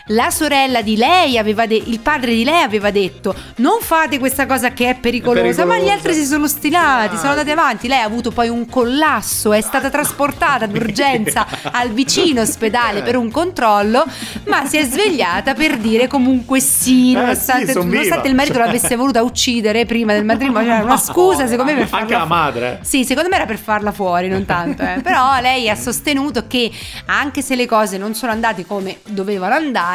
la 0.09 0.29
sorella 0.29 0.81
di 0.81 0.97
lei 0.97 1.37
aveva 1.37 1.65
de- 1.65 1.81
il 1.83 1.99
padre 1.99 2.31
di 2.33 2.43
lei 2.43 2.61
aveva 2.61 2.91
detto 2.91 3.33
non 3.57 3.79
fate 3.81 4.19
questa 4.19 4.45
cosa 4.45 4.69
che 4.71 4.89
è 4.89 4.95
pericolosa, 4.95 5.65
ma 5.65 5.73
gli 5.75 5.79
pericolosa. 5.79 5.93
altri 5.93 6.13
si 6.13 6.25
sono 6.25 6.43
ostinati, 6.45 7.17
sono 7.17 7.29
andati 7.29 7.49
avanti. 7.51 7.87
Lei 7.87 7.99
ha 8.01 8.05
avuto 8.05 8.31
poi 8.31 8.49
un 8.49 8.67
collasso, 8.67 9.51
è 9.53 9.61
stata 9.61 9.89
trasportata 9.89 10.65
d'urgenza 10.67 11.47
al 11.71 11.89
vicino 11.91 12.41
ospedale 12.41 13.01
per 13.01 13.15
un 13.15 13.31
controllo, 13.31 14.03
ma 14.47 14.65
si 14.65 14.77
è 14.77 14.83
svegliata 14.85 15.53
per 15.55 15.77
dire 15.77 16.07
comunque 16.07 16.59
sì, 16.59 17.11
Eh, 17.13 17.15
nonostante, 17.15 17.67
sì, 17.67 17.71
son 17.71 17.83
viva. 17.83 17.95
nonostante 17.95 18.27
il 18.27 18.35
marito 18.35 18.59
l'avesse 18.59 18.95
voluta 18.95 19.23
uccidere 19.23 19.85
prima 19.85 20.13
del 20.13 20.23
matrimonio. 20.25 20.71
Era 20.71 20.83
una 20.83 20.97
scusa, 20.97 21.47
secondo 21.47 21.71
me, 21.71 21.77
per 21.79 21.87
farla 21.87 22.03
Anche 22.05 22.13
la 22.13 22.21
fu- 22.21 22.27
madre. 22.27 22.79
Sì, 22.83 23.05
secondo 23.05 23.29
me 23.29 23.35
era 23.37 23.45
per 23.45 23.57
farla 23.57 23.91
fuori, 23.91 24.27
non 24.27 24.45
tanto. 24.45 24.83
eh. 24.83 24.99
Però 25.01 25.39
lei 25.41 25.67
ha 25.69 25.75
sostenuto 25.75 26.45
che 26.47 26.69
anche 27.05 27.41
se 27.41 27.55
le 27.55 27.65
cose 27.65 27.97
non 27.97 28.13
sono 28.13 28.31
andate 28.31 28.65
come 28.65 28.99
dovevano 29.07 29.55
andare, 29.55 29.93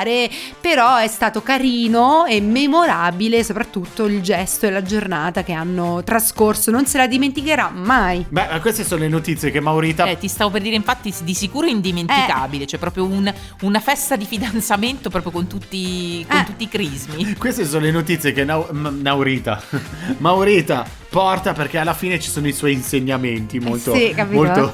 però 0.61 0.97
è 0.97 1.09
stato 1.09 1.43
carino 1.43 2.25
e 2.27 2.41
memorabile 2.41 3.43
soprattutto 3.45 4.05
il 4.07 4.21
gesto 4.23 4.67
e 4.67 4.71
la 4.71 4.83
giornata 4.83 5.43
che 5.43 5.53
hanno 5.53 6.03
trascorso. 6.05 6.71
Non 6.71 6.87
se 6.87 6.99
la 6.99 7.07
dimenticherà 7.07 7.71
mai. 7.71 8.25
Beh, 8.29 8.49
ma 8.51 8.61
queste 8.61 8.85
sono 8.85 9.01
le 9.03 9.09
notizie 9.09 9.51
che 9.51 9.61
Maurita 9.61 10.05
Eh, 10.07 10.19
ti 10.19 10.29
stavo 10.29 10.51
per 10.51 10.63
dire, 10.63 10.77
infatti, 10.77 11.13
di 11.23 11.35
sicuro 11.35 11.67
indimenticabile. 11.67 12.67
Cioè, 12.67 12.79
proprio 12.79 13.05
un- 13.05 13.33
una 13.63 13.81
festa 13.81 14.17
di 14.17 14.25
fidanzamento 14.25 15.11
proprio 15.11 15.33
con 15.33 15.47
tutti, 15.47 16.25
con 16.29 16.39
Eh. 16.39 16.45
tutti 16.45 16.65
i 16.65 16.69
crismi. 16.69 17.35
Queste 17.37 17.65
sono 17.67 17.85
le 17.85 17.91
notizie 17.91 18.33
che 18.33 18.45
Nau- 18.45 18.71
M- 18.73 18.99
Naurita 19.03 19.61
Maurita 20.19 20.87
porta 21.11 21.53
perché 21.53 21.79
alla 21.79 21.93
fine 21.93 22.21
ci 22.21 22.31
sono 22.31 22.47
i 22.47 22.53
suoi 22.53 22.73
insegnamenti 22.73 23.59
molto, 23.59 23.93
sì, 23.93 24.15
molto 24.29 24.73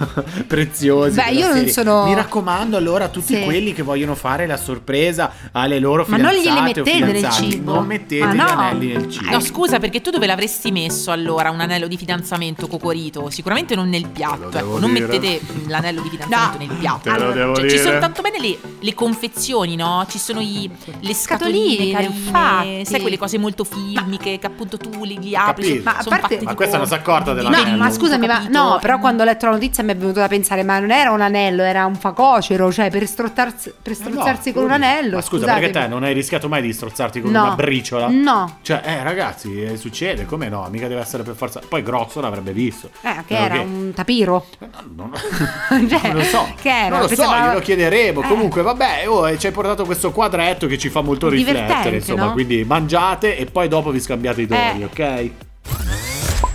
preziosi. 0.46 1.14
Beh, 1.16 1.30
io 1.32 1.46
non 1.46 1.56
serie. 1.56 1.72
sono- 1.72 2.04
Mi 2.06 2.14
raccomando 2.14 2.76
allora 2.76 3.04
a 3.04 3.08
tutti 3.08 3.34
Sì. 3.34 3.42
quelli 3.44 3.72
che 3.72 3.82
vogliono 3.82 4.14
fare 4.14 4.46
la 4.46 4.56
sorpresa 4.56 5.32
alle 5.52 5.78
loro 5.78 6.04
Ma 6.08 6.16
non 6.16 6.30
fidanzate 6.30 6.42
glieli 6.48 6.58
o 6.58 6.62
mettete 6.62 6.98
nel 7.04 7.14
fidanzati, 7.16 7.50
cibo. 7.50 7.74
Non 7.74 7.86
mettete 7.86 8.24
Ma 8.24 8.32
gli 8.32 8.36
no. 8.36 8.44
anelli 8.46 8.86
nel 8.92 9.10
cibo. 9.10 9.30
No, 9.30 9.40
scusa, 9.40 9.78
perché 9.78 10.00
tu 10.00 10.10
dove 10.10 10.26
l'avresti 10.26 10.72
messo 10.72 11.10
allora 11.10 11.50
un 11.50 11.60
anello 11.60 11.86
di 11.88 11.96
fidanzamento 11.96 12.66
cocorito? 12.68 13.28
Sicuramente 13.30 13.74
non 13.74 13.88
nel 13.88 14.08
piatto. 14.08 14.50
Ecco, 14.56 14.78
non 14.78 14.92
dire. 14.94 15.06
mettete 15.06 15.40
l'anello 15.68 16.00
di 16.00 16.08
fidanzamento 16.08 16.58
nel 16.58 16.76
piatto. 16.78 17.10
Te 17.12 17.18
lo 17.18 17.32
devo 17.32 17.54
Cioè, 17.54 17.64
dire. 17.66 17.76
ci 17.76 17.82
sono 17.84 17.98
tanto 17.98 18.22
bene 18.22 18.38
le, 18.40 18.58
le 18.80 18.94
confezioni, 18.94 19.76
no? 19.76 20.06
Ci 20.08 20.18
sono 20.18 20.40
i, 20.40 20.70
le 21.00 21.14
scatoline 21.14 21.74
Scatoline, 21.76 21.92
carine, 21.92 22.14
infatti. 22.14 22.84
sai 22.86 23.00
quelle 23.00 23.18
cose 23.18 23.36
molto 23.38 23.64
filmiche 23.64 24.38
che 24.38 24.46
appunto 24.46 24.76
tu 24.78 25.04
li, 25.04 25.18
li 25.20 25.36
apri. 25.36 25.65
Capito. 25.66 25.82
Ma 25.84 25.96
a 25.96 26.04
parte- 26.04 26.40
Ma 26.42 26.54
questa 26.54 26.76
non 26.78 26.86
si 26.86 26.92
è 26.94 26.96
accorta 26.96 27.32
dell'anello. 27.32 27.70
No, 27.70 27.76
ma 27.76 27.90
scusami, 27.90 28.26
ma 28.26 28.46
no, 28.48 28.78
però 28.80 28.98
quando 28.98 29.22
ho 29.22 29.26
letto 29.26 29.46
la 29.46 29.52
notizia 29.52 29.82
mi 29.82 29.92
è 29.92 29.96
venuto 29.96 30.20
da 30.20 30.28
pensare, 30.28 30.62
ma 30.62 30.78
non 30.78 30.90
era 30.90 31.10
un 31.10 31.20
anello, 31.20 31.62
era 31.62 31.84
un 31.86 31.94
facocero, 31.96 32.72
cioè 32.72 32.90
per, 32.90 33.06
strottarsi- 33.06 33.72
per 33.80 33.94
strozzarsi 33.94 34.48
No, 34.50 34.54
con 34.54 34.64
un 34.64 34.70
anello. 34.72 35.16
Ma 35.16 35.22
scusa, 35.22 35.42
scusate. 35.44 35.60
perché 35.60 35.78
te 35.80 35.86
non 35.88 36.02
hai 36.04 36.12
rischiato 36.14 36.48
mai 36.48 36.62
di 36.62 36.72
strozzarti 36.72 37.20
con 37.20 37.30
No. 37.30 37.42
una 37.44 37.54
briciola? 37.54 38.08
No. 38.08 38.58
Cioè, 38.62 38.80
eh, 38.84 39.02
ragazzi, 39.02 39.62
eh, 39.62 39.76
succede, 39.76 40.26
come 40.26 40.48
no? 40.48 40.66
Mica 40.70 40.88
deve 40.88 41.00
essere 41.00 41.22
per 41.22 41.34
forza. 41.34 41.60
Poi 41.66 41.82
grosso 41.82 42.20
l'avrebbe 42.20 42.52
visto. 42.52 42.90
Eh, 43.02 43.22
che 43.26 43.36
era 43.36 43.60
un 43.60 43.92
tapiro. 43.94 44.46
Non, 44.94 45.10
Cioè, 45.88 46.00
non 46.08 46.16
lo 46.16 46.22
so. 46.22 46.48
Che 46.60 46.68
era? 46.68 46.88
Non 46.98 47.00
lo 47.00 47.14
so, 47.14 47.22
glielo 47.24 47.60
chiederemo. 47.60 48.22
Eh. 48.22 48.26
Comunque, 48.28 48.62
vabbè, 48.62 49.04
oh, 49.08 49.28
e 49.28 49.38
ci 49.38 49.46
hai 49.46 49.52
portato 49.52 49.84
questo 49.84 50.10
quadretto 50.12 50.66
che 50.66 50.78
ci 50.78 50.88
fa 50.88 51.00
molto 51.00 51.28
riflettere. 51.28 51.96
Insomma, 51.96 52.24
no? 52.26 52.32
quindi 52.32 52.64
mangiate 52.64 53.36
e 53.36 53.46
poi 53.46 53.68
dopo 53.68 53.90
vi 53.90 54.00
scambiate 54.00 54.42
i 54.42 54.46
doni, 54.46 54.82
Eh. 54.82 54.84
ok? 54.84 55.30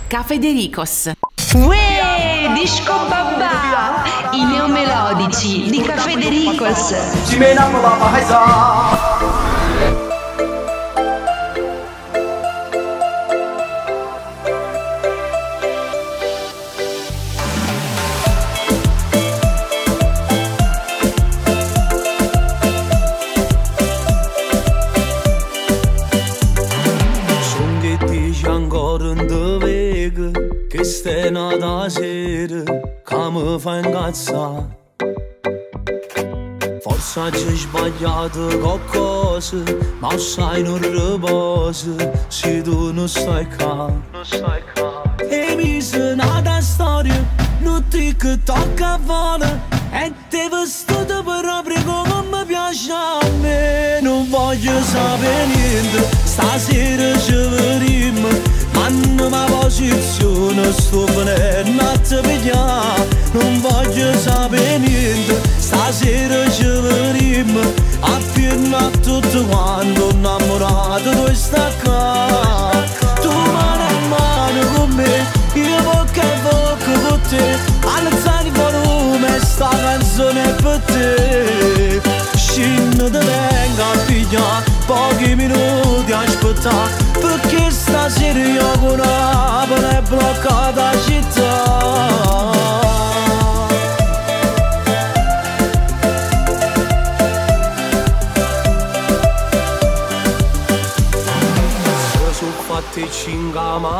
Cafedericos. 0.08 1.10
Uè, 1.54 2.50
disco 2.54 2.92
babà, 3.08 4.04
i 4.32 4.44
neomelodici 4.44 5.70
di 5.70 5.80
Caffè 5.80 6.14
De 6.16 6.28
Ricos. 6.28 6.94
Mi 33.42 33.58
fa 33.58 33.78
incazzare 33.78 34.66
Forse 36.80 37.20
hai 37.20 37.56
sbagliato 37.56 38.56
qualcosa 38.60 39.56
Ma 39.98 40.16
sai 40.16 40.62
non 40.62 40.78
riposa 40.78 41.90
Se 42.28 42.62
tu 42.62 42.92
non 42.92 43.08
stai 43.08 43.48
qua 43.56 43.90
E 45.28 45.56
mi 45.56 45.82
sono 45.82 46.14
nata 46.14 46.60
storia 46.60 47.20
Non 47.58 47.84
ti 47.88 48.14
che 48.14 48.38
tocca 48.44 48.92
a 48.92 48.98
vola 49.04 49.60
E 49.90 50.12
ti 50.28 50.48
vestito 50.48 51.24
proprio 51.24 51.82
come 51.82 52.22
mi 52.30 52.44
piace 52.46 52.92
a 52.92 53.18
me 53.40 53.98
Non 54.02 54.28
voglio 54.30 54.80
sapere 54.82 55.46
niente 55.46 56.16
Stasera 56.22 57.18
ci 57.18 57.32
vedremo 57.32 58.52
ma 59.30 59.44
posizione 59.44 60.72
Sto 60.72 61.04
venendo 61.06 61.82
a 61.82 61.98
te 61.98 62.20
pigliare 62.20 63.21
Non 63.32 63.60
voglio 63.60 64.16
sapere 64.18 64.78
niente 64.78 65.40
Stasera 65.58 66.50
ci 66.50 66.66
Appena 68.00 68.78
a 68.78 68.90
tutto 69.02 69.44
quanto 69.46 70.10
Innamorato 70.10 71.10
tu 71.10 71.34
sta 71.34 71.70
qua 71.82 72.70
Tu 73.20 73.28
mano 73.28 73.84
a 73.86 74.08
mano 74.08 74.66
con 74.74 74.90
me 74.90 75.26
Io 75.54 75.82
bocca 75.82 76.22
a 76.22 76.38
bocca 76.42 76.98
con 77.08 77.20
te 77.28 77.58
Alzare 77.84 78.48
il 78.48 78.52
volume 78.52 79.40
Sta 79.40 79.68
canzone 79.68 80.42
è 80.42 80.62
per 80.62 80.80
te 80.86 82.00
Scinno 82.36 83.10
te 83.10 83.18
venga 83.18 83.84
a 83.92 83.98
pigliare 84.06 84.64
Pochi 84.86 85.34
minuti 85.34 86.12
a 86.12 86.20
aspettare 86.20 86.92
Perché 87.20 87.70
stasera 87.70 88.38
io 88.38 88.78
con 88.78 89.00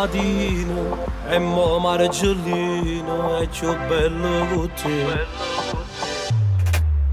mattina 0.02 0.96
E 1.28 1.38
mo 1.38 1.78
margellino 1.78 3.38
è 3.38 3.48
più 3.48 3.74
bello 3.88 4.68
te 4.80 5.26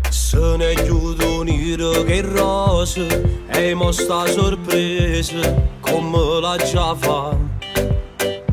Se 0.10 0.56
ne 0.58 0.74
chiudo 0.74 1.44
nero 1.44 2.04
che 2.04 2.22
rosa 2.22 3.06
E 3.48 3.74
mo 3.74 3.92
sta 3.92 4.26
sorpresa 4.28 5.54
come 5.80 6.40
la 6.42 6.58
già 6.58 6.96
fa 6.96 7.36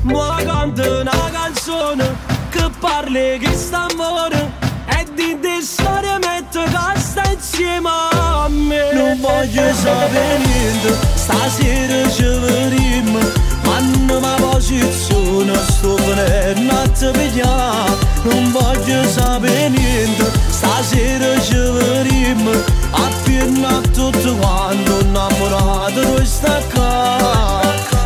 Ma 0.02 0.36
canta 0.44 1.00
una 1.00 1.30
canzone 1.32 2.16
che 2.50 2.70
parli 2.78 3.38
che 3.38 3.52
sta 3.52 3.86
amore 3.90 4.52
E 4.88 5.06
di 5.14 5.38
te 5.40 5.60
storia 5.62 6.18
mette 6.18 6.62
che 6.62 7.00
sta 7.00 7.22
insieme 7.30 7.88
a 7.88 8.48
me. 8.48 8.92
Non 8.92 9.20
voglio 9.20 9.72
sapere 9.72 10.38
niente, 10.38 10.96
stasera 11.14 12.08
ci 12.10 12.22
vedremo 12.22 13.45
Manno 13.76 14.20
ma 14.20 14.36
posizione, 14.36 15.52
sto 15.68 15.96
venendo 15.96 16.72
a 16.72 16.88
te 16.88 17.10
pigliare 17.10 17.94
Non 18.22 18.50
voglio 18.50 19.06
sapere 19.06 19.68
niente, 19.68 20.32
stasera 20.48 21.38
ci 21.42 21.56
vedremo 21.56 22.52
Appena 22.90 23.78
tutto 23.92 24.34
quanto 24.36 25.00
innamorato 25.00 26.14
tu 26.14 26.24
sta 26.24 26.58
qua 26.72 27.60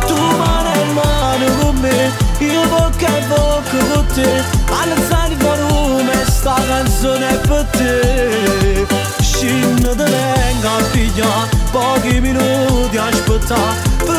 Tu 0.05 0.13
mano 0.13 0.71
a 0.71 0.83
mano 0.93 1.45
con 1.61 1.75
me, 1.77 2.11
io 2.39 2.67
bocca 2.67 3.07
a 3.07 3.27
bocca 3.29 3.77
con 3.93 4.05
te 4.13 4.59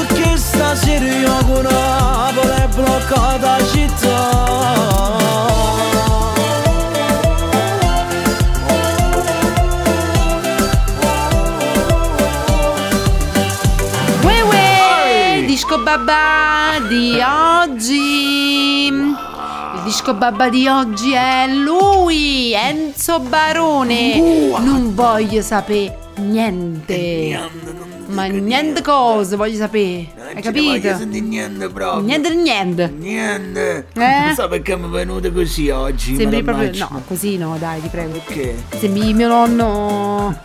Perché 0.07 0.37
stasera 0.37 1.05
io 1.05 1.45
con 1.45 1.63
Napoli 1.63 2.49
è 2.49 2.69
bloccata 2.75 3.57
la 3.57 3.65
città 3.65 5.21
Uè, 14.25 14.41
uè, 14.43 15.45
disco 15.47 15.79
babà 15.79 16.81
di 16.89 17.21
oggi. 17.21 18.87
Il 18.87 19.83
disco 19.85 20.15
babba 20.15 20.49
di 20.49 20.67
oggi 20.67 21.13
è 21.13 21.47
lui, 21.47 22.53
Enzo 22.55 23.21
Barone. 23.21 24.19
Non 24.59 24.95
voglio 24.95 25.43
sapere 25.43 25.97
niente. 26.17 27.92
Ma 28.13 28.27
niente 28.27 28.83
cosa 28.83 29.37
voglio 29.37 29.57
sapere. 29.57 30.07
Hai 30.35 30.43
capito? 30.43 31.05
niente 31.05 31.69
proprio. 31.69 32.01
Niente 32.01 32.31
di 32.31 32.37
niente. 32.37 32.93
Niente. 32.97 33.87
Eh? 33.95 34.25
Non 34.25 34.35
so 34.35 34.49
perché 34.49 34.77
mi 34.77 34.87
è 34.87 34.89
venuto 34.89 35.31
così 35.31 35.69
oggi. 35.69 36.17
Sembri 36.17 36.43
proprio. 36.43 36.65
immagino. 36.65 36.89
No, 36.91 37.03
così 37.07 37.37
no, 37.37 37.57
dai, 37.59 37.81
ti 37.81 37.89
prego. 37.89 38.13
Perché? 38.25 38.57
Sembri 38.79 39.13
mio 39.13 39.29
nonno 39.29 40.41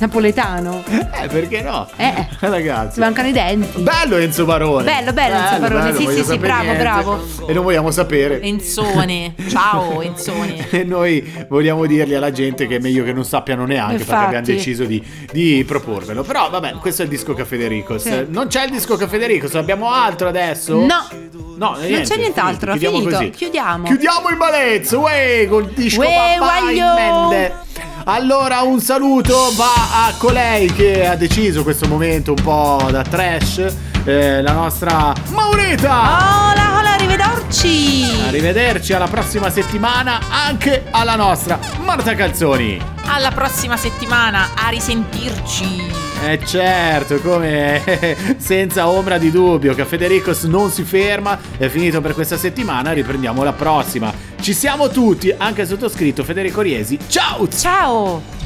napoletano. 0.00 0.82
Eh, 0.86 1.28
perché 1.28 1.62
no? 1.62 1.86
Eh, 1.96 2.26
Ragazzi. 2.40 2.94
si 2.94 3.00
mancano 3.00 3.28
i 3.28 3.32
denti. 3.32 3.82
Bello 3.82 4.16
Enzo 4.16 4.44
Barone. 4.44 4.84
Bello, 4.84 5.12
bello, 5.12 5.36
Enzo 5.36 5.58
Barone. 5.58 5.94
Sì, 5.94 6.04
voglio 6.04 6.16
sì, 6.16 6.22
sì, 6.22 6.24
sapere 6.24 6.38
bravo, 6.38 6.62
niente. 6.62 6.82
bravo. 6.82 7.26
E 7.46 7.52
non 7.52 7.64
vogliamo 7.64 7.90
sapere. 7.90 8.40
Enzone. 8.40 9.34
Ciao, 9.48 10.00
Enzone. 10.02 10.70
E 10.70 10.84
noi 10.84 11.46
vogliamo 11.48 11.86
dirgli 11.86 12.14
alla 12.14 12.32
gente 12.32 12.66
che 12.66 12.76
è 12.76 12.78
meglio 12.78 13.04
che 13.04 13.12
non 13.12 13.24
sappiano 13.24 13.66
neanche 13.66 13.96
perché 13.96 14.10
Infatti. 14.10 14.36
abbiamo 14.36 14.46
deciso 14.46 14.84
di, 14.84 15.02
di 15.32 15.64
proporvelo. 15.66 16.22
Però 16.22 16.48
vabbè, 16.48 16.74
questo 16.74 17.02
è 17.02 17.04
il 17.04 17.10
disco 17.10 17.34
Caffè 17.34 17.56
Dericos. 17.58 18.02
Sì. 18.02 18.26
Non 18.28 18.46
c'è 18.48 18.64
il 18.64 18.70
disco 18.70 18.96
Caffè 18.96 19.18
Dericos, 19.30 19.54
abbiamo 19.54 19.92
altro 19.92 20.26
adesso? 20.26 20.74
No. 20.74 21.06
No, 21.56 21.76
Non 21.78 22.00
c'è 22.02 22.16
nient'altro, 22.16 22.72
ha 22.72 22.76
chiudiamo 22.76 22.98
finito. 22.98 23.16
così. 23.16 23.30
Chiudiamo. 23.30 23.84
Chiudiamo 23.84 24.28
il 24.30 24.36
balezzo, 24.36 24.98
uè, 25.00 25.46
col 25.48 25.68
disco 25.70 26.00
Uè, 26.00 26.36
papà. 26.38 27.68
Allora 28.04 28.62
un 28.62 28.80
saluto 28.80 29.52
va 29.54 30.06
a 30.06 30.14
colei 30.18 30.72
che 30.72 31.06
ha 31.06 31.14
deciso 31.14 31.62
questo 31.62 31.86
momento 31.86 32.32
un 32.32 32.42
po' 32.42 32.88
da 32.90 33.02
trash, 33.02 33.72
eh, 34.04 34.42
la 34.42 34.52
nostra 34.52 35.12
Maurita. 35.28 35.90
Hola, 35.90 36.78
hola, 36.78 36.92
arrivederci. 36.94 38.04
Arrivederci 38.26 38.94
alla 38.94 39.06
prossima 39.06 39.48
settimana 39.48 40.18
anche 40.28 40.86
alla 40.90 41.14
nostra 41.14 41.56
Marta 41.84 42.14
Calzoni. 42.14 42.80
Alla 43.04 43.30
prossima 43.30 43.76
settimana, 43.76 44.48
a 44.56 44.70
risentirci. 44.70 46.09
Eh 46.22 46.38
certo, 46.44 47.18
come 47.20 47.82
senza 48.36 48.88
ombra 48.88 49.16
di 49.16 49.30
dubbio 49.30 49.74
che 49.74 49.86
Federicos 49.86 50.42
non 50.44 50.70
si 50.70 50.82
ferma, 50.82 51.38
è 51.56 51.68
finito 51.68 52.02
per 52.02 52.12
questa 52.12 52.36
settimana, 52.36 52.92
riprendiamo 52.92 53.42
la 53.42 53.54
prossima. 53.54 54.12
Ci 54.38 54.52
siamo 54.52 54.88
tutti, 54.88 55.34
anche 55.36 55.62
il 55.62 55.66
sottoscritto 55.66 56.22
Federico 56.22 56.60
Riesi. 56.60 56.98
Ciao! 57.08 57.48
Ciao! 57.48 58.39